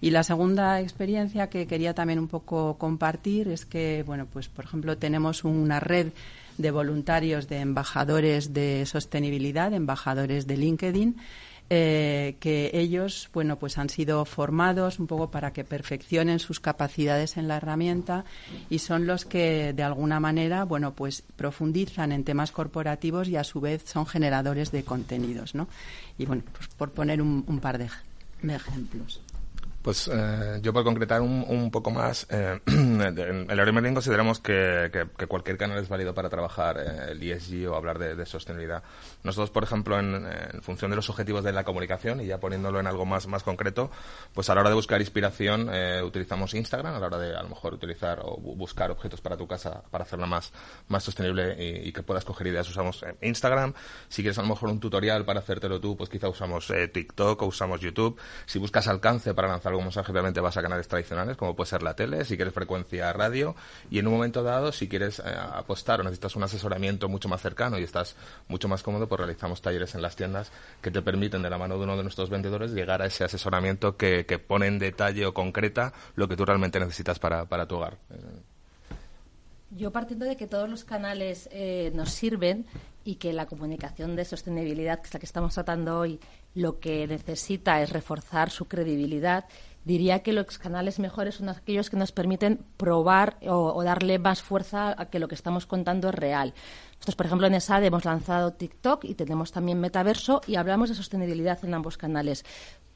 [0.00, 4.64] Y la segunda experiencia que quería también un poco compartir es que, bueno, pues por
[4.64, 6.12] ejemplo tenemos una red
[6.56, 11.16] de voluntarios de embajadores de sostenibilidad, embajadores de LinkedIn,
[11.70, 17.36] eh, que ellos, bueno, pues han sido formados un poco para que perfeccionen sus capacidades
[17.36, 18.24] en la herramienta
[18.70, 23.44] y son los que, de alguna manera, bueno, pues profundizan en temas corporativos y a
[23.44, 25.68] su vez son generadores de contenidos, ¿no?
[26.16, 27.90] Y bueno, pues por poner un, par de
[28.42, 29.20] ejemplos.
[29.82, 34.90] Pues eh, yo por concretar un, poco más, eh, en el Emerging consideramos que,
[35.28, 38.82] cualquier canal es válido para trabajar eh, el ESG o hablar de, sostenibilidad.
[39.22, 40.26] Nosotros, por ejemplo, en,
[40.62, 43.90] función de los objetivos de la comunicación y ya poniéndolo en algo más, más concreto,
[44.34, 47.42] pues a la hora de buscar inspiración eh, utilizamos Instagram, a la hora de a
[47.42, 50.52] lo mejor utilizar o buscar objetos para tu casa para hacerla más,
[50.88, 53.74] más sostenible y, que puedas coger ideas usamos Instagram.
[54.08, 57.46] Si quieres a lo mejor un tutorial para hacértelo tú, pues quizá usamos TikTok o
[57.46, 58.20] usamos YouTube.
[58.44, 61.82] Si buscas alcance para lanzar algo más obviamente vas a canales tradicionales, como puede ser
[61.82, 63.54] la tele, si quieres frecuencia radio,
[63.90, 67.40] y en un momento dado, si quieres eh, apostar o necesitas un asesoramiento mucho más
[67.40, 68.16] cercano y estás
[68.48, 70.50] mucho más cómodo, pues realizamos talleres en las tiendas
[70.80, 73.96] que te permiten, de la mano de uno de nuestros vendedores, llegar a ese asesoramiento
[73.96, 77.76] que, que pone en detalle o concreta lo que tú realmente necesitas para, para tu
[77.76, 77.96] hogar.
[79.70, 82.64] Yo partiendo de que todos los canales eh, nos sirven
[83.04, 86.20] y que la comunicación de sostenibilidad, que es la que estamos tratando hoy,
[86.54, 89.44] lo que necesita es reforzar su credibilidad,
[89.84, 94.94] diría que los canales mejores son aquellos que nos permiten probar o, darle más fuerza
[94.96, 96.52] a que lo que estamos contando es real.
[96.96, 100.94] Nosotros, por ejemplo, en ESAD hemos lanzado TikTok y tenemos también Metaverso y hablamos de
[100.94, 102.44] sostenibilidad en ambos canales,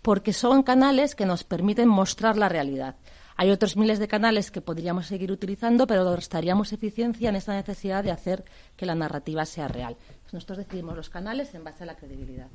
[0.03, 2.97] porque son canales que nos permiten mostrar la realidad.
[3.37, 8.05] Hay otros miles de canales que podríamos seguir utilizando, pero restaríamos eficiencia en esta necesidad
[8.05, 8.45] de hacer
[8.77, 9.97] que la narrativa sea real.
[10.31, 12.49] nosotros decidimos los canales en base a la credibilidad.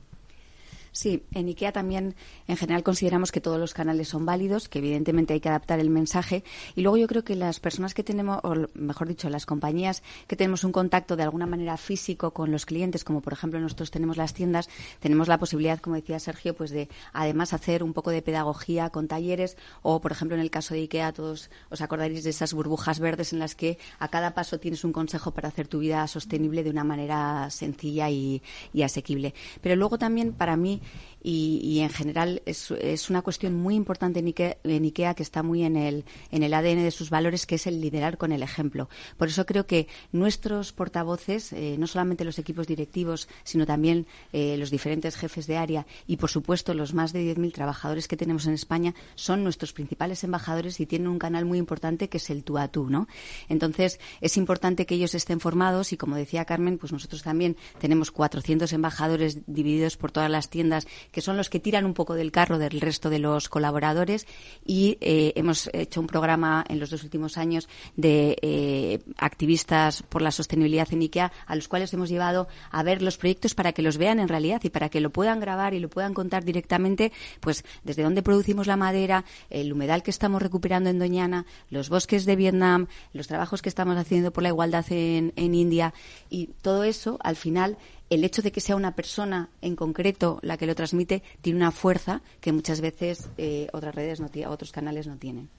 [0.97, 2.15] Sí, en IKEA también
[2.47, 5.91] en general consideramos que todos los canales son válidos, que evidentemente hay que adaptar el
[5.91, 6.43] mensaje.
[6.75, 10.35] Y luego yo creo que las personas que tenemos, o mejor dicho, las compañías que
[10.35, 14.17] tenemos un contacto de alguna manera físico con los clientes, como por ejemplo nosotros tenemos
[14.17, 18.23] las tiendas, tenemos la posibilidad, como decía Sergio, pues de además hacer un poco de
[18.23, 22.31] pedagogía con talleres o, por ejemplo, en el caso de IKEA, todos os acordaréis de
[22.31, 25.77] esas burbujas verdes en las que a cada paso tienes un consejo para hacer tu
[25.77, 28.41] vida sostenible de una manera sencilla y,
[28.73, 29.35] y asequible.
[29.61, 30.81] Pero luego también, para mí,
[31.29, 36.05] y, en general es, una cuestión muy importante en IKEA, que está muy en el,
[36.31, 38.87] en el ADN de sus valores, que es el liderar con el ejemplo.
[39.17, 44.55] Por eso creo que nuestros portavoces, eh, no solamente los equipos directivos, sino también eh,
[44.57, 48.45] los diferentes jefes de área y, por supuesto, los más de 10.000 trabajadores que tenemos
[48.45, 52.43] en España, son nuestros principales embajadores y tienen un canal muy importante que es el
[52.43, 52.89] tú a tú.
[52.89, 53.07] ¿no?
[53.49, 58.11] Entonces, es importante que ellos estén formados y, como decía Carmen, pues nosotros también tenemos
[58.11, 60.76] 400 embajadores divididos por todas las tiendas
[61.11, 64.27] que son los que tiran un poco del carro del resto de los colaboradores
[64.65, 70.21] y eh, hemos hecho un programa en los dos últimos años de eh, activistas por
[70.21, 73.81] la sostenibilidad en IKEA a los cuales hemos llevado a ver los proyectos para que
[73.81, 77.11] los vean en realidad y para que lo puedan grabar y lo puedan contar directamente
[77.39, 82.25] pues desde dónde producimos la madera, el humedal que estamos recuperando en Doñana, los bosques
[82.25, 85.93] de Vietnam, los trabajos que estamos haciendo por la igualdad en, en India
[86.29, 87.77] y todo eso al final
[88.09, 91.71] el hecho de que sea una persona en concreto la que lo transmite tiene una
[91.71, 95.49] fuerza que muchas veces eh, otras redes, no otros canales no tienen.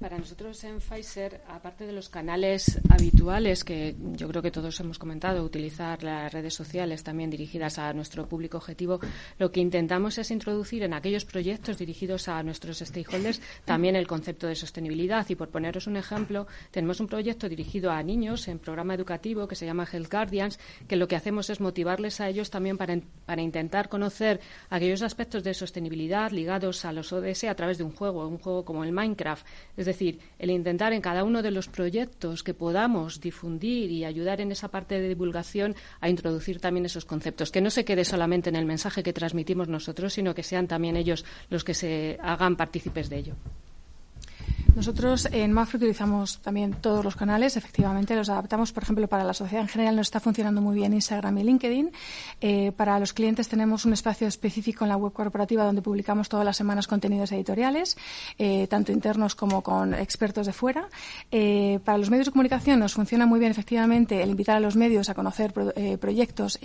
[0.00, 4.98] Para nosotros en Pfizer, aparte de los canales habituales que yo creo que todos hemos
[4.98, 9.00] comentado, utilizar las redes sociales también dirigidas a nuestro público objetivo,
[9.38, 14.46] lo que intentamos es introducir en aquellos proyectos dirigidos a nuestros stakeholders también el concepto
[14.46, 15.26] de sostenibilidad.
[15.30, 19.56] Y por poneros un ejemplo, tenemos un proyecto dirigido a niños en programa educativo que
[19.56, 23.40] se llama Health Guardians, que lo que hacemos es motivarles a ellos también para, para
[23.40, 28.28] intentar conocer aquellos aspectos de sostenibilidad ligados a los ODS a través de un juego,
[28.28, 29.46] un juego como el Minecraft.
[29.86, 34.52] Decir, el intentar en cada uno de los proyectos que podamos difundir y ayudar en
[34.52, 38.56] esa parte de divulgación a introducir también esos conceptos, que no se quede solamente en
[38.56, 43.08] el mensaje que transmitimos nosotros, sino que sean también ellos los que se hagan partícipes
[43.08, 43.34] de ello.
[44.76, 49.32] Nosotros en Mafre utilizamos también todos los canales, efectivamente los adaptamos, por ejemplo, para la
[49.32, 51.90] sociedad en general nos está funcionando muy bien Instagram y LinkedIn.
[52.42, 56.44] Eh, para los clientes tenemos un espacio específico en la web corporativa donde publicamos todas
[56.44, 57.96] las semanas contenidos editoriales,
[58.36, 60.90] eh, tanto internos como con expertos de fuera.
[61.30, 64.76] Eh, para los medios de comunicación nos funciona muy bien, efectivamente, el invitar a los
[64.76, 65.54] medios a conocer
[65.98, 66.58] proyectos,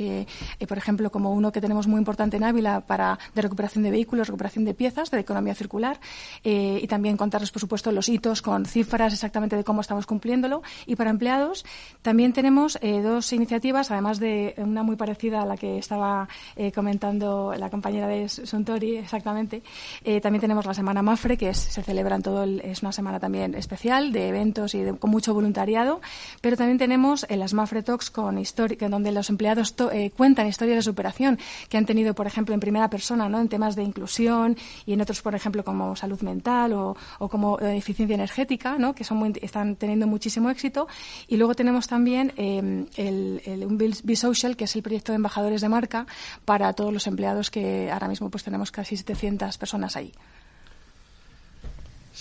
[0.67, 4.27] por ejemplo, como uno que tenemos muy importante en Ávila para de recuperación de vehículos,
[4.27, 6.01] recuperación de piezas, de economía circular,
[6.43, 10.61] y también contarles, por supuesto, los hitos con cifras exactamente de cómo estamos cumpliéndolo.
[10.85, 11.65] Y para empleados
[12.01, 16.71] también tenemos eh, dos iniciativas, además de una muy parecida a la que estaba eh,
[16.71, 19.61] comentando la compañera de Suntory, exactamente.
[20.03, 23.55] Eh, también tenemos la Semana Mafre, que se celebra en todo, es una semana también
[23.55, 26.01] especial de eventos y con mucho voluntariado.
[26.41, 29.75] Pero también tenemos las Mafre Talks con historia, donde los empleados
[30.15, 33.39] cuentan historias de superación que han tenido, por ejemplo, en primera persona, ¿no?
[33.39, 37.57] en temas de inclusión y en otros, por ejemplo, como salud mental o, o como
[37.91, 38.95] eficiencia energética, ¿no?
[38.95, 40.87] que son están teniendo muchísimo éxito.
[41.27, 45.61] Y luego tenemos también el, el, un Be Social, que es el proyecto de embajadores
[45.61, 46.05] de marca
[46.45, 50.11] para todos los empleados que ahora mismo pues tenemos casi 700 personas ahí.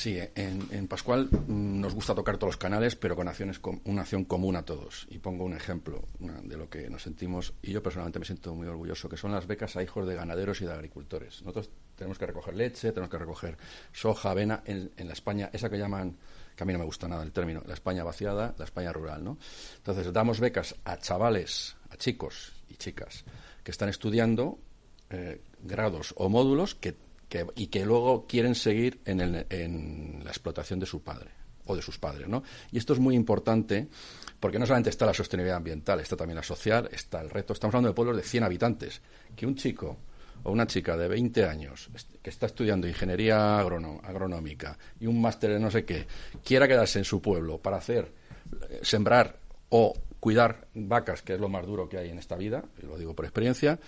[0.01, 4.25] Sí, en, Pascual mm, nos gusta tocar todos los canales, pero con acciones una acción
[4.25, 5.07] común a todos.
[5.11, 8.67] Y pongo un ejemplo de lo que nos sentimos, y yo personalmente me siento muy
[8.67, 11.43] orgulloso, que son las becas a hijos de ganaderos y de agricultores.
[11.43, 13.59] Nosotros tenemos que recoger leche, tenemos que recoger
[13.93, 16.17] soja, avena, en, la España, esa que llaman,
[16.57, 19.23] que a mí no me gusta nada el término, la España vaciada, la España rural,
[19.23, 19.37] ¿no?
[19.77, 23.27] Entonces damos becas a chavales, a chicos y chicas
[23.63, 24.59] que están estudiando
[25.11, 26.97] eh, grados o módulos que
[27.55, 31.31] y que luego quieren seguir en, en, la explotación de su padre
[31.67, 32.43] o de sus padres, ¿no?
[32.73, 33.89] Y esto es muy importante
[34.41, 37.53] porque no solamente está la sostenibilidad ambiental, está también la social, está el reto.
[37.53, 39.01] Estamos hablando de pueblos de 100 habitantes.
[39.37, 39.99] Que un chico
[40.43, 41.91] o una chica de 20 años
[42.23, 46.07] que está estudiando ingeniería agronómica y un máster de no sé qué
[46.43, 48.13] quiera quedarse en su pueblo para hacer
[48.83, 52.87] sembrar o cuidar vacas, que es lo más duro que hay en esta vida, y
[52.87, 53.79] lo digo por experiencia,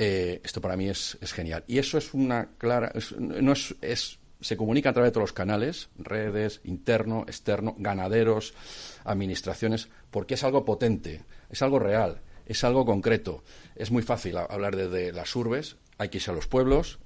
[0.00, 1.64] eh, esto para mí es, genial.
[1.66, 5.32] Y eso es una clara, no es, es, se comunica a través de todos los
[5.32, 8.54] canales, redes, interno, externo, ganaderos,
[9.04, 13.42] administraciones, porque es algo potente, es algo real, es algo concreto.
[13.74, 17.00] Es muy fácil hablar desde las urbes, hay que irse a los pueblos.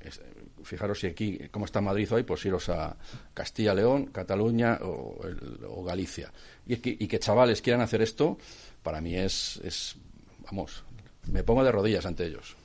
[0.62, 2.98] fijaros si aquí, como está Madrid hoy, pues iros a
[3.32, 6.30] Castilla, León, Cataluña o, Galicia.
[6.66, 8.36] Y, que, y que chavales quieran hacer esto,
[8.82, 9.96] para mí es, es,
[10.44, 10.84] vamos,
[11.28, 12.56] me pongo de rodillas ante ellos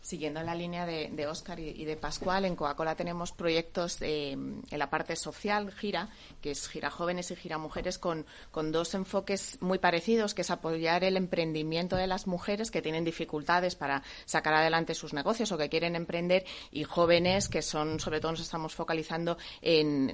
[0.00, 4.90] siguiendo la línea de, de Oscar y, de Pascual, en Coca-Cola tenemos proyectos en la
[4.90, 6.08] parte social, Gira,
[6.40, 10.50] que es Gira Jóvenes y Gira Mujeres, con, con dos enfoques muy parecidos, que es
[10.50, 15.58] apoyar el emprendimiento de las mujeres que tienen dificultades para sacar adelante sus negocios o
[15.58, 20.10] que quieren emprender, y jóvenes que son, sobre todo nos estamos focalizando en,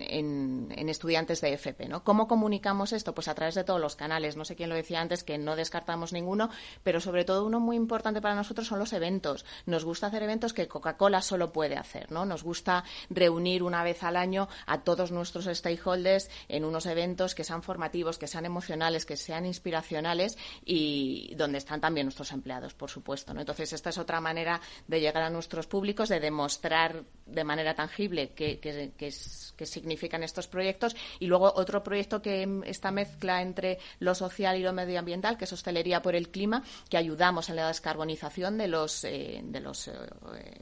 [0.88, 1.88] estudiantes de FP.
[1.88, 2.04] ¿no?
[2.04, 3.14] ¿Cómo comunicamos esto?
[3.14, 4.36] Pues a través de todos los canales.
[4.36, 6.50] No sé quién lo decía antes, que no descartamos ninguno,
[6.82, 9.44] pero sobre todo uno muy importante para nosotros son los eventos.
[9.84, 12.24] Gusta hacer eventos que Coca-Cola solo puede hacer, ¿no?
[12.24, 17.44] Nos gusta reunir una vez al año a todos nuestros stakeholders en unos eventos que
[17.44, 22.90] sean formativos, que sean emocionales, que sean inspiracionales y donde están también nuestros empleados, por
[22.90, 23.40] supuesto, ¿no?
[23.40, 28.30] Entonces, esta es otra manera de llegar a nuestros públicos, de demostrar de manera tangible
[28.30, 34.62] qué, significan estos proyectos y luego otro proyecto que esta mezcla entre lo social y
[34.62, 39.04] lo medioambiental, que es hostelería por el clima, que ayudamos en la descarbonización de los,
[39.04, 39.92] eh, de los eh,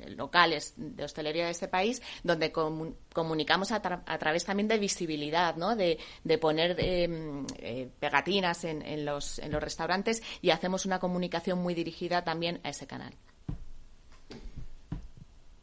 [0.09, 5.77] locales de hostelería de este país, donde comunicamos a, través también de visibilidad, ¿no?
[5.77, 5.99] de,
[6.41, 12.25] poner em, eh, pegatinas en, los, en los restaurantes y hacemos una comunicación muy dirigida
[12.25, 13.15] también a ese canal.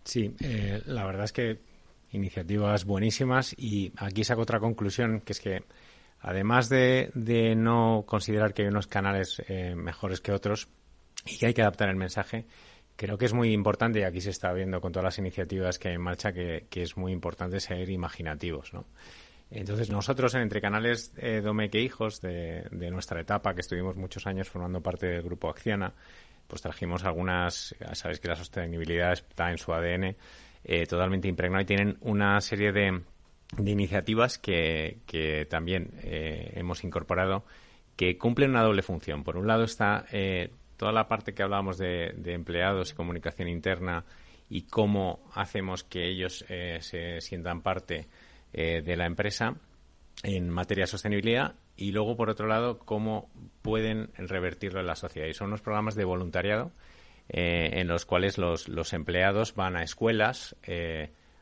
[0.04, 1.60] Sí, eh, la verdad es que
[2.12, 5.64] iniciativas buenísimas y aquí saco otra conclusión, que es que
[6.20, 7.12] además de,
[7.56, 9.42] no considerar que hay unos canales
[9.76, 10.68] mejores que otros
[11.26, 12.46] y que hay que adaptar el mensaje,
[13.02, 15.88] Creo que es muy importante, y aquí se está viendo con todas las iniciativas que
[15.88, 18.86] hay en marcha, que, es muy importante ser imaginativos, ¿no?
[19.50, 24.50] Entonces, nosotros en Entre Canales eh, Domeque Hijos, de, nuestra etapa, que estuvimos muchos años
[24.50, 25.96] formando parte del grupo Acciona,
[26.52, 30.18] pues trajimos algunas, sabéis que la sostenibilidad está en su ADN,
[30.66, 33.04] eh, totalmente impregnado y tienen una serie de,
[33.58, 37.46] iniciativas que, también eh, hemos incorporado
[37.96, 39.24] que cumplen una doble función.
[39.24, 44.04] Por un lado está eh, toda la parte que hablábamos de, empleados y comunicación interna
[44.50, 48.10] y cómo hacemos que ellos eh, se sientan parte
[48.52, 49.56] de la empresa
[50.24, 53.30] en materia de sostenibilidad y luego, por otro lado, cómo
[53.62, 55.28] pueden revertirlo en la sociedad.
[55.28, 56.72] Y son unos programas de voluntariado
[57.30, 60.56] eh, en los cuales los, empleados van a escuelas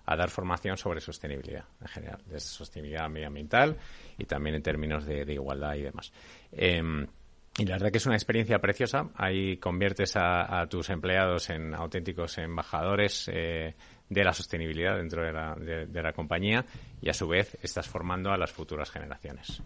[0.10, 3.78] a dar formación sobre sostenibilidad en general, de sostenibilidad medioambiental
[4.18, 6.12] y también en términos de, igualdad y demás.
[6.52, 7.06] Em,
[7.60, 9.10] y la verdad que es una experiencia preciosa.
[9.16, 13.76] Ahí conviertes a, tus empleados en auténticos embajadores eh,
[14.10, 16.66] de la sostenibilidad dentro de la, de, la, compañía
[17.02, 19.62] y a su vez estás formando a las futuras generaciones.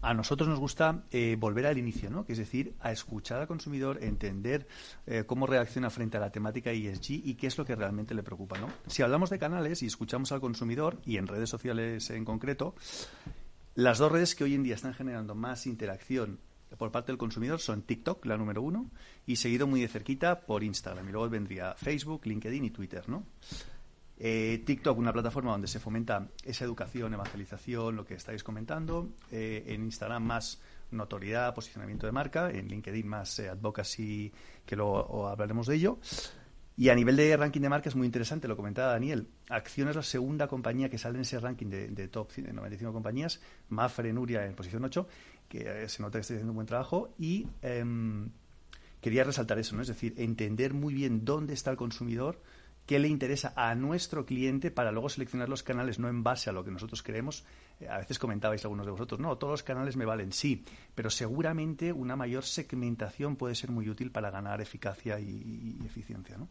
[0.00, 2.24] A nosotros nos gusta eh, volver al inicio, ¿no?
[2.24, 4.68] que es decir, a escuchar al consumidor, entender
[5.06, 8.22] eh, cómo reacciona frente a la temática ESG y qué es lo que realmente le
[8.22, 8.58] preocupa.
[8.58, 8.68] ¿no?
[8.86, 12.74] Si hablamos de canales y escuchamos al consumidor, y en redes sociales en concreto,
[13.74, 16.38] las dos redes que hoy en día están generando más interacción
[16.76, 18.90] por parte del consumidor son TikTok, la número uno,
[19.26, 21.08] y seguido muy de cerquita por Instagram.
[21.08, 23.24] Y luego vendría Facebook, LinkedIn y Twitter, ¿no?
[24.20, 29.10] Eh, TikTok, una plataforma donde se fomenta esa educación, evangelización, lo que estáis comentando.
[29.30, 30.60] Eh, en Instagram más
[30.90, 32.50] notoriedad, posicionamiento de marca.
[32.50, 34.32] En LinkedIn más eh, advocacy,
[34.66, 35.98] que luego hablaremos de ello.
[36.76, 39.28] Y a nivel de ranking de marcas, muy interesante, lo comentaba Daniel.
[39.48, 43.40] Acción es la segunda compañía que sale en ese ranking de, top 95 compañías.
[43.68, 45.08] Mafre, Nuria en posición 8,
[45.48, 47.14] que se nota que está haciendo un buen trabajo.
[47.18, 48.30] Y em,
[49.00, 49.82] quería resaltar eso, ¿no?
[49.82, 52.40] Es decir, entender muy bien dónde está el consumidor,
[52.88, 56.54] qué le interesa a nuestro cliente para luego seleccionar los canales no en base a
[56.54, 57.44] lo que nosotros creemos.
[57.80, 60.64] Eh, a veces comentabais algunos de vosotros, no, todos los canales me valen, sí,
[60.94, 66.38] pero seguramente una mayor segmentación puede ser muy útil para ganar eficacia y, y eficiencia,
[66.38, 66.48] ¿no?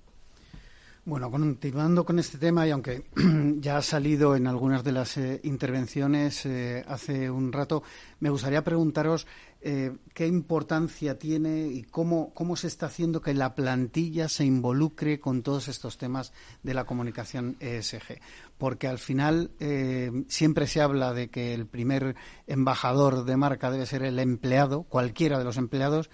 [1.07, 3.05] Bueno, continuando con este tema, y aunque
[3.59, 7.81] ya ha salido en algunas de las eh, intervenciones eh, hace un rato,
[8.19, 9.25] me gustaría preguntaros
[9.61, 15.19] eh, qué importancia tiene y cómo, cómo se está haciendo que la plantilla se involucre
[15.19, 16.33] con todos estos temas
[16.63, 18.19] de la comunicación ESG.
[18.57, 19.51] Porque al final
[20.27, 22.15] siempre se habla de que el primer
[22.47, 26.09] embajador de marca debe ser el empleado, cualquiera de los empleados,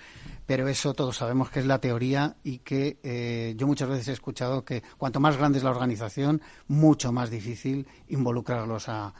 [0.46, 4.14] pero eso todos sabemos que es la teoría y que eh, yo muchas veces he
[4.14, 9.14] escuchado que cuanto más grande es la organización, mucho más difícil involucrarlos a,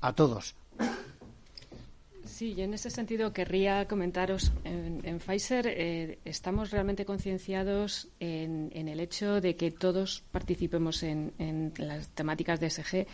[0.00, 0.54] a todos.
[2.32, 9.00] Sí, yo en ese sentido querría comentaros, en, Pfizer eh, estamos realmente concienciados en, el
[9.00, 13.06] hecho de que todos participemos en, en las temáticas de SG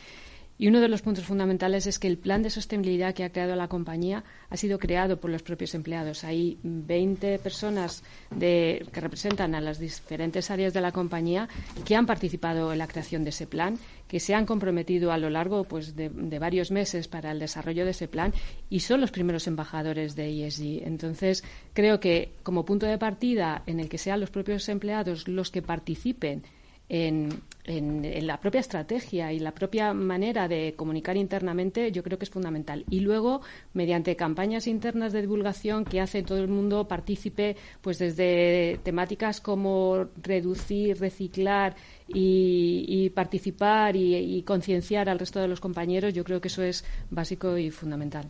[0.59, 3.55] y uno de los puntos fundamentales es que el plan de sostenibilidad que ha creado
[3.55, 6.25] la compañía ha sido creado por los propios empleados.
[6.25, 8.03] Hay 20 personas
[8.39, 11.49] que representan a las diferentes áreas de la compañía
[11.85, 13.79] que han participado en la creación de ese plan,
[14.09, 16.09] que se han comprometido a lo largo pues, de,
[16.41, 18.33] varios meses para el desarrollo de ese plan
[18.69, 20.87] y son los primeros embajadores de ESG.
[20.87, 25.51] Entonces, creo que como punto de partida en el que sean los propios empleados los
[25.51, 26.43] que participen
[26.89, 32.31] en, la propia estrategia y la propia manera de comunicar internamente, yo creo que es
[32.31, 32.87] fundamental.
[32.89, 33.43] Y luego,
[33.75, 40.07] mediante campañas internas de divulgación que hace todo el mundo partícipe, pues desde temáticas como
[40.23, 41.77] reducir, reciclar
[42.09, 47.59] y, participar y, concienciar al resto de los compañeros, yo creo que eso es básico
[47.59, 48.27] y fundamental.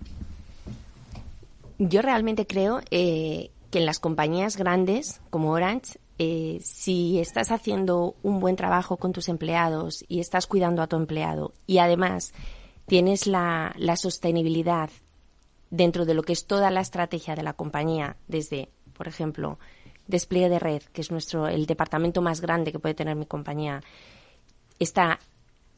[1.78, 8.16] Yo realmente creo eh, que en las compañías grandes como Orange eh, si estás haciendo
[8.24, 12.32] un buen trabajo con tus empleados y estás cuidando a tu empleado y además
[12.86, 14.90] tienes la, sostenibilidad
[15.70, 19.58] dentro de lo que es toda la estrategia de la compañía, desde, por ejemplo,
[20.08, 23.82] despliegue de red, que es nuestro el departamento más grande que puede tener mi compañía,
[24.80, 25.20] está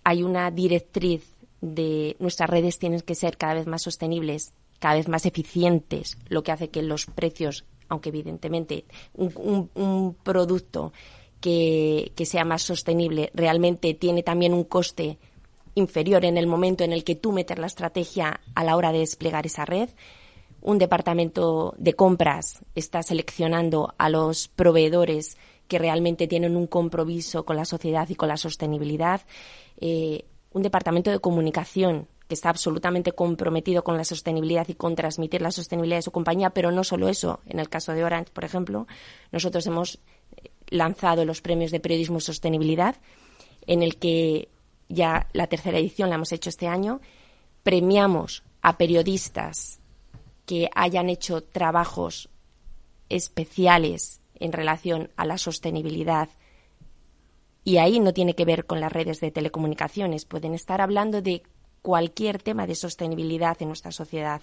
[0.05, 5.09] hay una directriz de nuestras redes tienen que ser cada vez más sostenibles, cada vez
[5.09, 10.95] más eficientes, lo que hace que los precios aunque evidentemente un, producto
[11.41, 15.19] que, sea más sostenible realmente tiene también un coste
[15.75, 19.01] inferior en el momento en el que tú metes la estrategia a la hora de
[19.01, 19.91] desplegar esa red.
[20.63, 25.37] Un departamento de compras está seleccionando a los proveedores
[25.69, 29.23] que realmente tienen un compromiso con la sociedad y con la sostenibilidad.
[29.81, 35.43] Eh, un departamento de comunicación que está absolutamente comprometido con la sostenibilidad y con transmitir
[35.43, 37.41] la sostenibilidad de su compañía, pero no solo eso.
[37.47, 38.87] En el caso de Orange, por ejemplo,
[39.33, 39.97] nosotros hemos
[40.37, 42.95] eh, lanzado los premios de periodismo y sostenibilidad,
[43.67, 44.49] en el que
[44.89, 47.01] ya la tercera edición la hemos hecho este año.
[47.65, 49.81] Premiamos a periodistas
[50.47, 52.29] que hayan hecho trabajos
[53.09, 56.29] especiales en relación a la sostenibilidad
[57.65, 60.25] y ahí no tiene que ver con las redes de telecomunicaciones.
[60.25, 61.43] Pueden estar hablando de
[61.83, 64.43] cualquier tema de sostenibilidad en nuestra sociedad.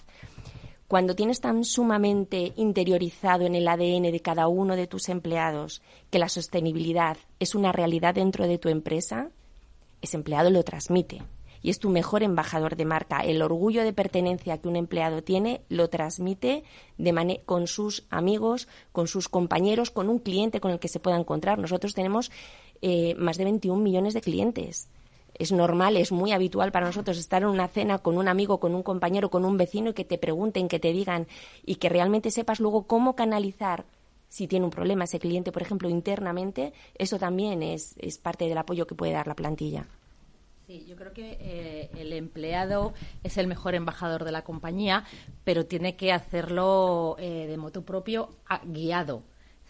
[0.88, 6.18] Cuando tienes tan sumamente interiorizado en el ADN de cada uno de tus empleados que
[6.18, 9.28] la sostenibilidad es una realidad dentro de tu empresa,
[10.00, 11.22] ese empleado lo transmite
[11.60, 13.20] y es tu mejor embajador de marca.
[13.20, 16.64] El orgullo de pertenencia que un empleado tiene lo transmite
[17.44, 21.58] con sus amigos, con sus compañeros, con un cliente con el que se pueda encontrar.
[21.58, 22.30] Nosotros tenemos
[22.80, 24.88] eh, más de 21 millones de clientes
[25.38, 28.74] es normal, es muy habitual para nosotros estar en una cena con un amigo, con
[28.74, 31.26] un compañero, con un vecino y que te pregunten, que te digan
[31.64, 33.84] y que realmente sepas luego cómo canalizar
[34.28, 38.58] si tiene un problema ese cliente, por ejemplo, internamente, eso también es, es parte del
[38.58, 39.86] apoyo que puede dar la plantilla.
[40.66, 42.92] Sí, yo creo que eh, el empleado
[43.24, 45.04] es el mejor embajador de la compañía,
[45.44, 48.28] pero tiene que hacerlo eh, de moto propio,
[48.64, 49.22] guiado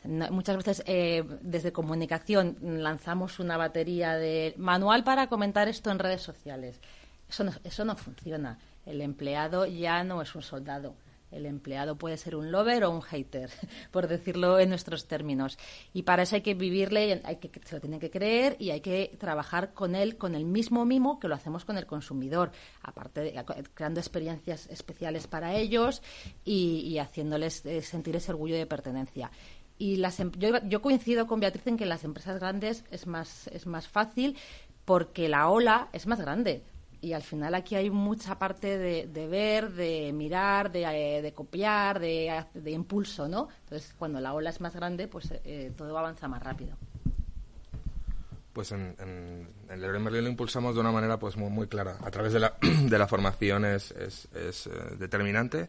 [0.09, 6.23] muchas veces eh, desde comunicación lanzamos una batería de manual para comentar esto en redes
[6.23, 6.81] sociales.
[7.29, 8.59] Eso no, eso no funciona.
[8.87, 10.95] El empleado ya no es un soldado.
[11.31, 13.51] El empleado puede ser un lover o un hater,
[13.91, 15.59] por decirlo en nuestros términos.
[15.93, 18.81] Y para eso hay que vivirle, hay que, se lo tiene que creer y hay
[18.81, 22.51] que trabajar con él con el mismo mimo que lo hacemos con el consumidor,
[22.83, 23.45] aparte de,
[23.75, 26.03] creando experiencias especiales para ellos
[26.45, 29.31] y, haciéndoles eh, sentir ese orgullo de pertenencia.
[29.79, 33.47] Y las, em, yo, yo, coincido con Beatriz en que las empresas grandes es más,
[33.49, 34.37] es más fácil
[34.85, 36.63] porque la ola es más grande.
[37.01, 41.33] Y al final aquí hay mucha parte de, de ver, de mirar, de, eh, de
[41.33, 43.49] copiar, de, de, impulso, ¿no?
[43.65, 46.77] Entonces, cuando la ola es más grande, pues eh, todo avanza más rápido.
[48.53, 51.99] Pues en, en, en Leroy lo impulsamos de una manera pues muy, muy clara.
[52.03, 55.69] A través de la, de la formación es, es, es eh, determinante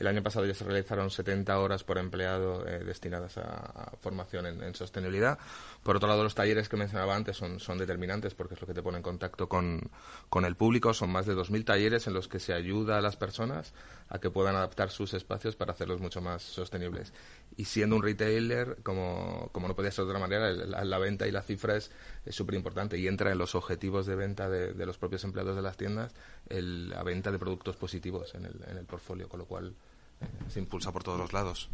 [0.00, 4.74] el año pasado ya se realizaron 70 horas por empleado eh, destinadas a, formación en,
[4.74, 5.38] sostenibilidad.
[5.82, 8.82] Por otro lado, los talleres que mencionaba antes son, determinantes porque es lo que te
[8.82, 9.90] pone en contacto con,
[10.42, 10.94] el público.
[10.94, 13.74] Son más de 2.000 talleres en los que se ayuda a las personas
[14.08, 17.12] a que puedan adaptar sus espacios para hacerlos mucho más sostenibles.
[17.58, 21.42] Y siendo un retailer, como, no podía ser de otra manera, la, venta y la
[21.42, 21.90] cifra es
[22.30, 25.76] súper importante y entra en los objetivos de venta de, los propios empleados de las
[25.76, 26.14] tiendas
[26.48, 29.74] la venta de productos positivos en el, en el portfolio, con lo cual
[30.48, 31.70] se impulsa por todos los lados.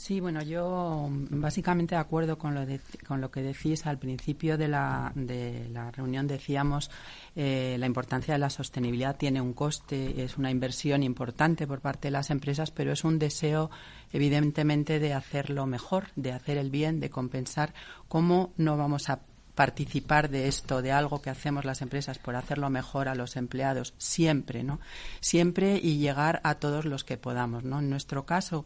[0.00, 2.62] Sí, bueno, yo básicamente de acuerdo con lo,
[3.06, 6.26] con lo que decís al principio de la, de la reunión.
[6.26, 6.90] Decíamos
[7.36, 12.08] eh, la importancia de la sostenibilidad tiene un coste, es una inversión importante por parte
[12.08, 13.70] de las empresas, pero es un deseo
[14.10, 17.74] evidentemente de hacerlo mejor, de hacer el bien, de compensar.
[18.08, 19.20] ¿Cómo no vamos a
[19.60, 23.92] participar de esto, de algo que hacemos las empresas por hacerlo mejor a los empleados,
[23.98, 24.80] siempre, ¿no?
[25.20, 27.80] Siempre y llegar a todos los que podamos, ¿no?
[27.80, 28.64] En nuestro caso,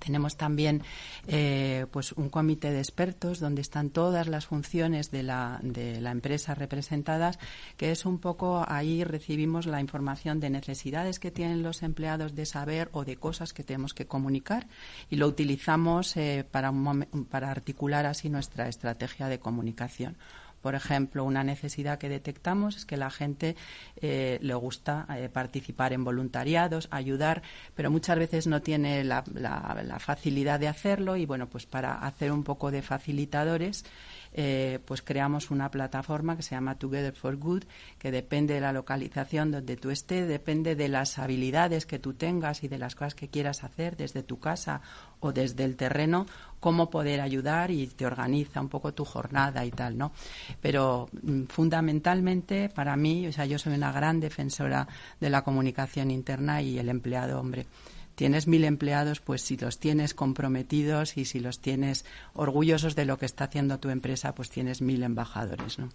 [0.00, 0.82] tenemos también
[1.28, 6.10] eh, pues un comité de expertos donde están todas las funciones de la, de la
[6.10, 7.38] empresa representadas,
[7.76, 12.46] que es un poco ahí recibimos la información de necesidades que tienen los empleados de
[12.46, 14.66] saber o de cosas que tenemos que comunicar
[15.08, 16.72] y lo utilizamos eh, para,
[17.30, 20.16] para articular así nuestra estrategia de comunicación.
[20.60, 23.56] Por ejemplo, una necesidad que detectamos es que la gente
[23.96, 27.42] eh, le gusta eh, participar en voluntariados, ayudar,
[27.74, 32.32] pero muchas veces no tiene la, la, facilidad de hacerlo y, bueno, pues para hacer
[32.32, 33.84] un poco de facilitadores,
[34.32, 37.64] eh, pues creamos una plataforma que se llama Together for Good,
[37.98, 42.62] que depende de la localización donde tú estés, depende de las habilidades que tú tengas
[42.62, 44.80] y de las cosas que quieras hacer desde tu casa
[45.20, 46.26] o desde el terreno,
[46.60, 50.12] cómo poder ayudar y te organiza un poco tu jornada y tal, ¿no?
[50.60, 54.86] Pero mm, fundamentalmente para mí, o sea, yo soy una gran defensora
[55.18, 57.66] de la comunicación interna y el empleado, hombre
[58.20, 62.04] tienes mil empleados, pues si los tienes comprometidos y si los tienes
[62.34, 65.88] orgullosos de lo que está haciendo tu empresa, pues tienes mil embajadores, ¿no?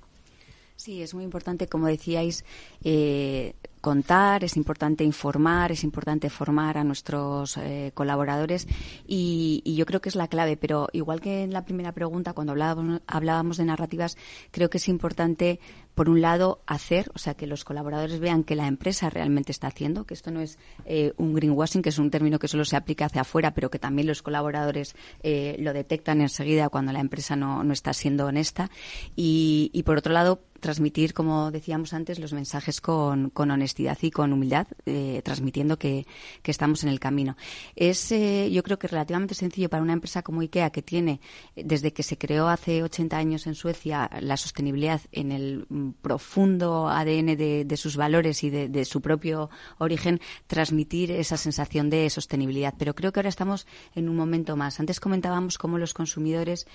[0.77, 2.43] Sí, es muy importante, como decíais,
[2.83, 3.55] eh,
[3.85, 8.67] contar, es importante informar, es importante formar a nuestros eh, colaboradores
[9.07, 10.57] y, yo creo que es la clave.
[10.57, 14.17] Pero igual que en la primera pregunta, cuando hablábamos, hablábamos de narrativas,
[14.49, 15.59] creo que es importante
[15.93, 19.67] por un lado, hacer, o sea, que los colaboradores vean que la empresa realmente está
[19.67, 22.75] haciendo, que esto no es eh, un greenwashing, que es un término que solo se
[22.75, 27.37] aplica hacia afuera, pero que también los colaboradores eh, lo detectan enseguida cuando la empresa
[27.37, 28.69] no, no está siendo honesta.
[29.15, 34.09] Y, y, por otro lado, transmitir, como decíamos antes, los mensajes con, con honestidad y
[34.09, 36.07] con humildad, eh, transmitiendo que,
[36.41, 37.37] que, estamos en el camino.
[37.75, 41.21] Es, yo creo que relativamente sencillo para una empresa como IKEA, que tiene,
[41.55, 45.67] desde que se creó hace 80 años en Suecia, la sostenibilidad en el
[46.01, 52.73] profundo ADN de, sus valores y de, su propio origen, transmitir esa sensación de sostenibilidad.
[52.75, 54.79] Pero creo que ahora estamos en un momento más.
[54.79, 56.65] Antes comentábamos cómo los consumidores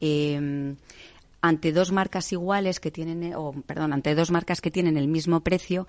[0.00, 0.76] eh,
[1.40, 5.40] ante dos marcas iguales que tienen, o perdón, ante dos marcas que tienen el mismo
[5.40, 5.86] precio,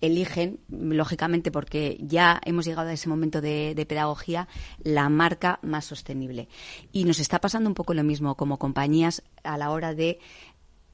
[0.00, 4.48] eligen, lógicamente, porque ya hemos llegado a ese momento de, de, pedagogía,
[4.82, 6.48] la marca más sostenible.
[6.92, 10.18] Y nos está pasando un poco lo mismo como compañías a la hora de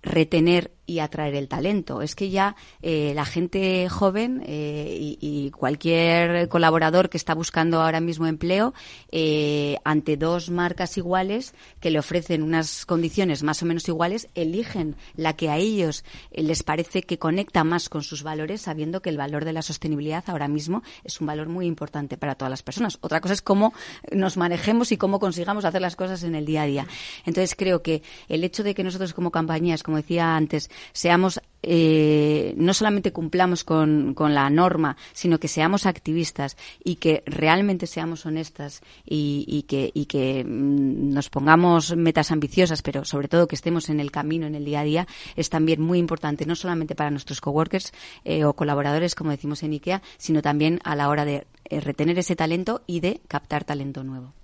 [0.03, 2.03] retener y atraer el talento.
[2.03, 8.01] Es que ya eh, la gente joven eh, y, cualquier colaborador que está buscando ahora
[8.01, 8.75] mismo empleo
[9.13, 14.97] eh, ante dos marcas iguales que le ofrecen unas condiciones más o menos iguales, eligen
[15.15, 19.17] la que a ellos les parece que conecta más con sus valores, sabiendo que el
[19.17, 22.99] valor de la sostenibilidad ahora mismo es un valor muy importante para todas las personas.
[23.01, 23.73] Otra cosa es cómo
[24.13, 26.87] nos manejemos y cómo consigamos hacer las cosas en el día a día.
[27.27, 32.55] Entonces creo que el hecho de que nosotros como compañías, como decía antes, seamos eh,
[32.57, 38.83] no solamente cumplamos con, la norma, sino que seamos activistas y que realmente seamos honestas
[39.05, 43.99] y, que, y que mm, nos pongamos metas ambiciosas, pero sobre todo que estemos en
[43.99, 47.41] el camino, en el día a día, es también muy importante, no solamente para nuestros
[47.41, 47.93] coworkers
[48.25, 52.17] eh, o colaboradores, como decimos en IKEA, sino también a la hora de eh, retener
[52.17, 54.40] ese talento y de captar talento nuevo.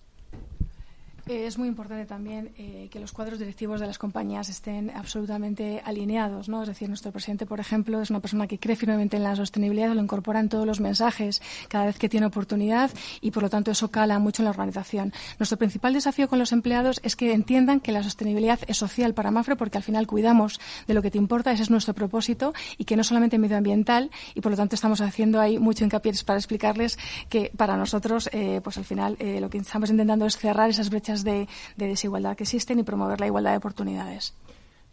[1.29, 5.83] Eh, es muy importante también eh, que los cuadros directivos de las compañías estén absolutamente
[5.85, 6.63] alineados, ¿no?
[6.63, 9.93] Es decir, nuestro presidente, por ejemplo, es una persona que cree firmemente en la sostenibilidad,
[9.93, 13.73] lo incorpora en todos los mensajes cada vez que tiene oportunidad y, por lo tanto,
[13.73, 15.13] eso cala mucho en la organización.
[15.41, 19.33] Nuestro principal desafío con los empleados es que entiendan que la sostenibilidad es social para
[19.33, 22.85] Mafre porque al final cuidamos de lo que te importa, ese es nuestro propósito y
[22.85, 27.01] que no solamente medioambiental y, por lo tanto, estamos haciendo ahí mucho hincapié para explicarles
[27.29, 31.16] que para nosotros, eh, pues al final, lo que estamos intentando es cerrar esas brechas
[31.25, 34.35] de, desigualdad que existen y promover la igualdad de oportunidades.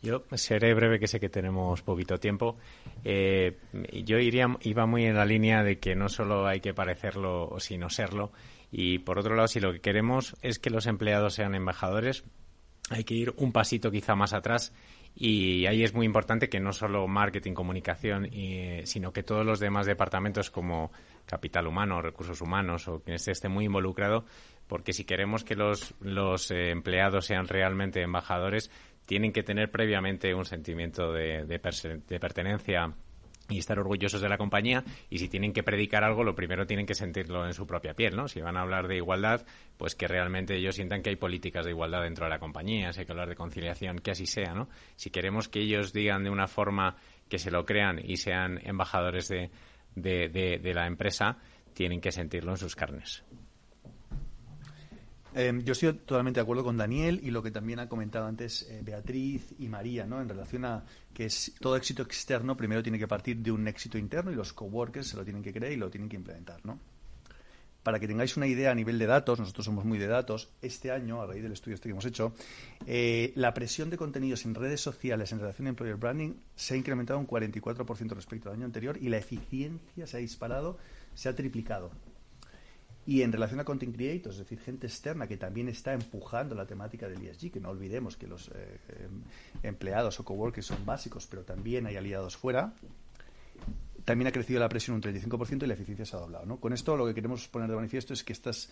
[0.02, 2.58] Yo seré breve, que sé que tenemos poquito tiempo.
[3.06, 3.58] Eh,
[4.04, 7.90] yo iría, iba muy en la línea de que no solo hay que parecerlo, sino
[7.90, 8.32] serlo.
[8.70, 12.26] Y por otro lado, si lo que queremos es que los empleados sean embajadores,
[12.90, 14.74] hay que ir un pasito quizá más atrás
[15.16, 18.30] y ahí es muy importante que no solo marketing, comunicación,
[18.86, 20.92] sino que todos los demás departamentos como
[21.26, 24.26] capital humano, recursos humanos o quien esté muy involucrado
[24.68, 25.94] porque si queremos que los,
[26.52, 28.72] eh, empleados sean realmente embajadores,
[29.06, 31.60] tienen que tener previamente un sentimiento de, de,
[32.20, 32.94] pertenencia
[33.50, 36.86] y estar orgullosos de la compañía y si tienen que predicar algo lo primero tienen
[36.86, 39.46] que sentirlo en su propia piel no si van a hablar de igualdad
[39.76, 43.02] pues que realmente ellos sientan que hay políticas de igualdad dentro de la compañía si
[43.02, 46.30] hay que hablar de conciliación que así sea no si queremos que ellos digan de
[46.30, 46.96] una forma
[47.28, 51.38] que se lo crean y sean embajadores de la empresa
[51.74, 53.26] tienen que sentirlo en sus carnes
[55.36, 58.68] Em, yo estoy totalmente de acuerdo con Daniel y lo que también ha comentado antes
[58.70, 60.22] eh, Beatriz y María, ¿no?
[60.22, 63.98] En relación a que es, todo éxito externo primero tiene que partir de un éxito
[63.98, 66.80] interno y los coworkers se lo tienen que creer y lo tienen que implementar, ¿no?
[67.82, 70.92] Para que tengáis una idea a nivel de datos, nosotros somos muy de datos, este
[70.92, 72.34] año, a raíz del estudio este que hemos hecho,
[72.86, 76.78] eh, la presión de contenidos en redes sociales en relación a employer branding se ha
[76.78, 80.78] incrementado un 44% respecto al año anterior y la eficiencia se ha disparado,
[81.16, 81.92] se ha triplicado.
[83.06, 86.66] Y en relación a content creators, es decir, gente externa que también está empujando la
[86.66, 89.24] temática del ESG, que no olvidemos que los eh, em,
[89.62, 92.74] empleados o coworkers son básicos, pero también hay aliados fuera,
[94.06, 96.46] también ha crecido la presión un 35% y la eficiencia se ha doblado.
[96.46, 96.60] ¿no?
[96.60, 98.70] Con esto lo que queremos poner de manifiesto es que esta es,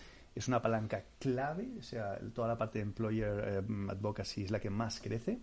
[0.48, 4.70] una palanca clave, o sea, toda la parte de employer em, advocacy es la que
[4.70, 5.40] más crece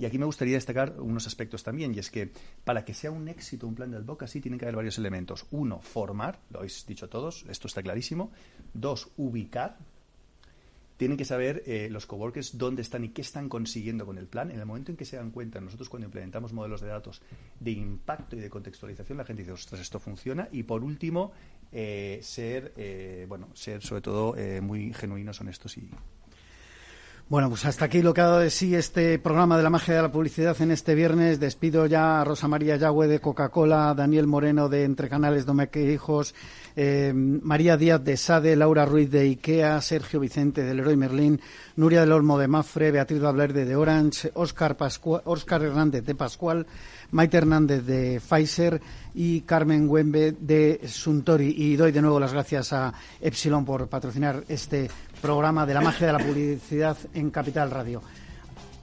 [0.00, 2.32] y aquí me gustaría destacar unos aspectos también, y es que
[2.64, 5.46] para que sea un éxito un plan de advocacy tienen que haber varios elementos.
[5.50, 8.32] Uno, formar, lo habéis dicho todos, esto está clarísimo.
[8.72, 9.76] Dos, ubicar.
[10.96, 14.50] Tienen que saber eh, los coworkers dónde están y qué están consiguiendo con el plan.
[14.50, 17.20] En el momento en que se dan cuenta, nosotros cuando implementamos modelos de datos
[17.58, 20.48] de impacto y de contextualización, la gente dice, ostras, esto funciona.
[20.50, 21.32] Y por último,
[21.72, 25.90] eh, ser, eh, bueno, ser sobre todo muy genuinos, honestos y,
[27.30, 29.94] bueno, pues hasta aquí lo que ha dado de sí este programa de la magia
[29.94, 31.38] de la publicidad en este viernes.
[31.38, 36.34] Despido ya a Rosa María Yagüe de Coca-Cola, Daniel Moreno de Entre Canales Domeque Hijos,
[36.74, 41.40] eh, María Díaz de Sade, Laura Ruiz de Ikea, Sergio Vicente del Leroy Merlín,
[41.76, 44.76] Nuria del Olmo de Mafre, Beatriz Valverde de Orange, Óscar,
[45.24, 46.66] Oscar Hernández de Pascual,
[47.12, 48.80] Maite Hernández de Pfizer
[49.14, 51.54] y Carmen Güembe de Suntori.
[51.56, 54.90] Y doy de nuevo las gracias a Epsilon por patrocinar este
[55.20, 58.02] programa de la magia de la publicidad en Capital Radio.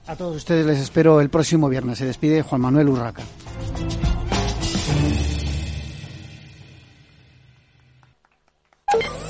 [0.06, 1.98] A todos ustedes les espero el próximo viernes.
[1.98, 3.22] Se despide Juan Manuel Urraca.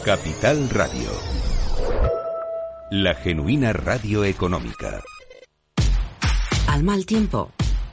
[0.05, 1.11] Capital Radio.
[2.90, 5.03] La genuina radio económica.
[6.68, 7.53] Al mal tiempo,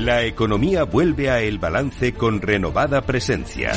[0.00, 3.72] La economía vuelve a El Balance con renovada presencia.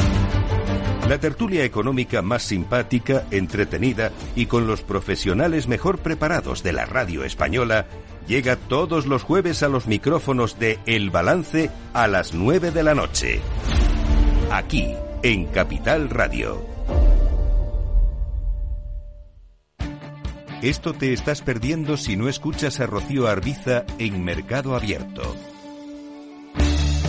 [1.10, 7.26] La tertulia económica más simpática, entretenida y con los profesionales mejor preparados de la radio
[7.26, 7.88] española
[8.26, 12.96] llega todos los jueves a los micrófonos de El Balance a las 9 de la
[12.96, 13.42] noche.
[14.50, 16.66] Aquí, en Capital Radio.
[20.62, 25.53] Esto te estás perdiendo si no escuchas a Rocío Arbiza en Mercado Abierto.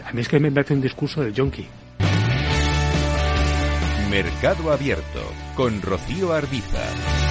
[0.00, 1.68] A mí es que me parece un discurso de junkie.
[4.10, 7.21] Mercado Abierto con Rocío Arbiza.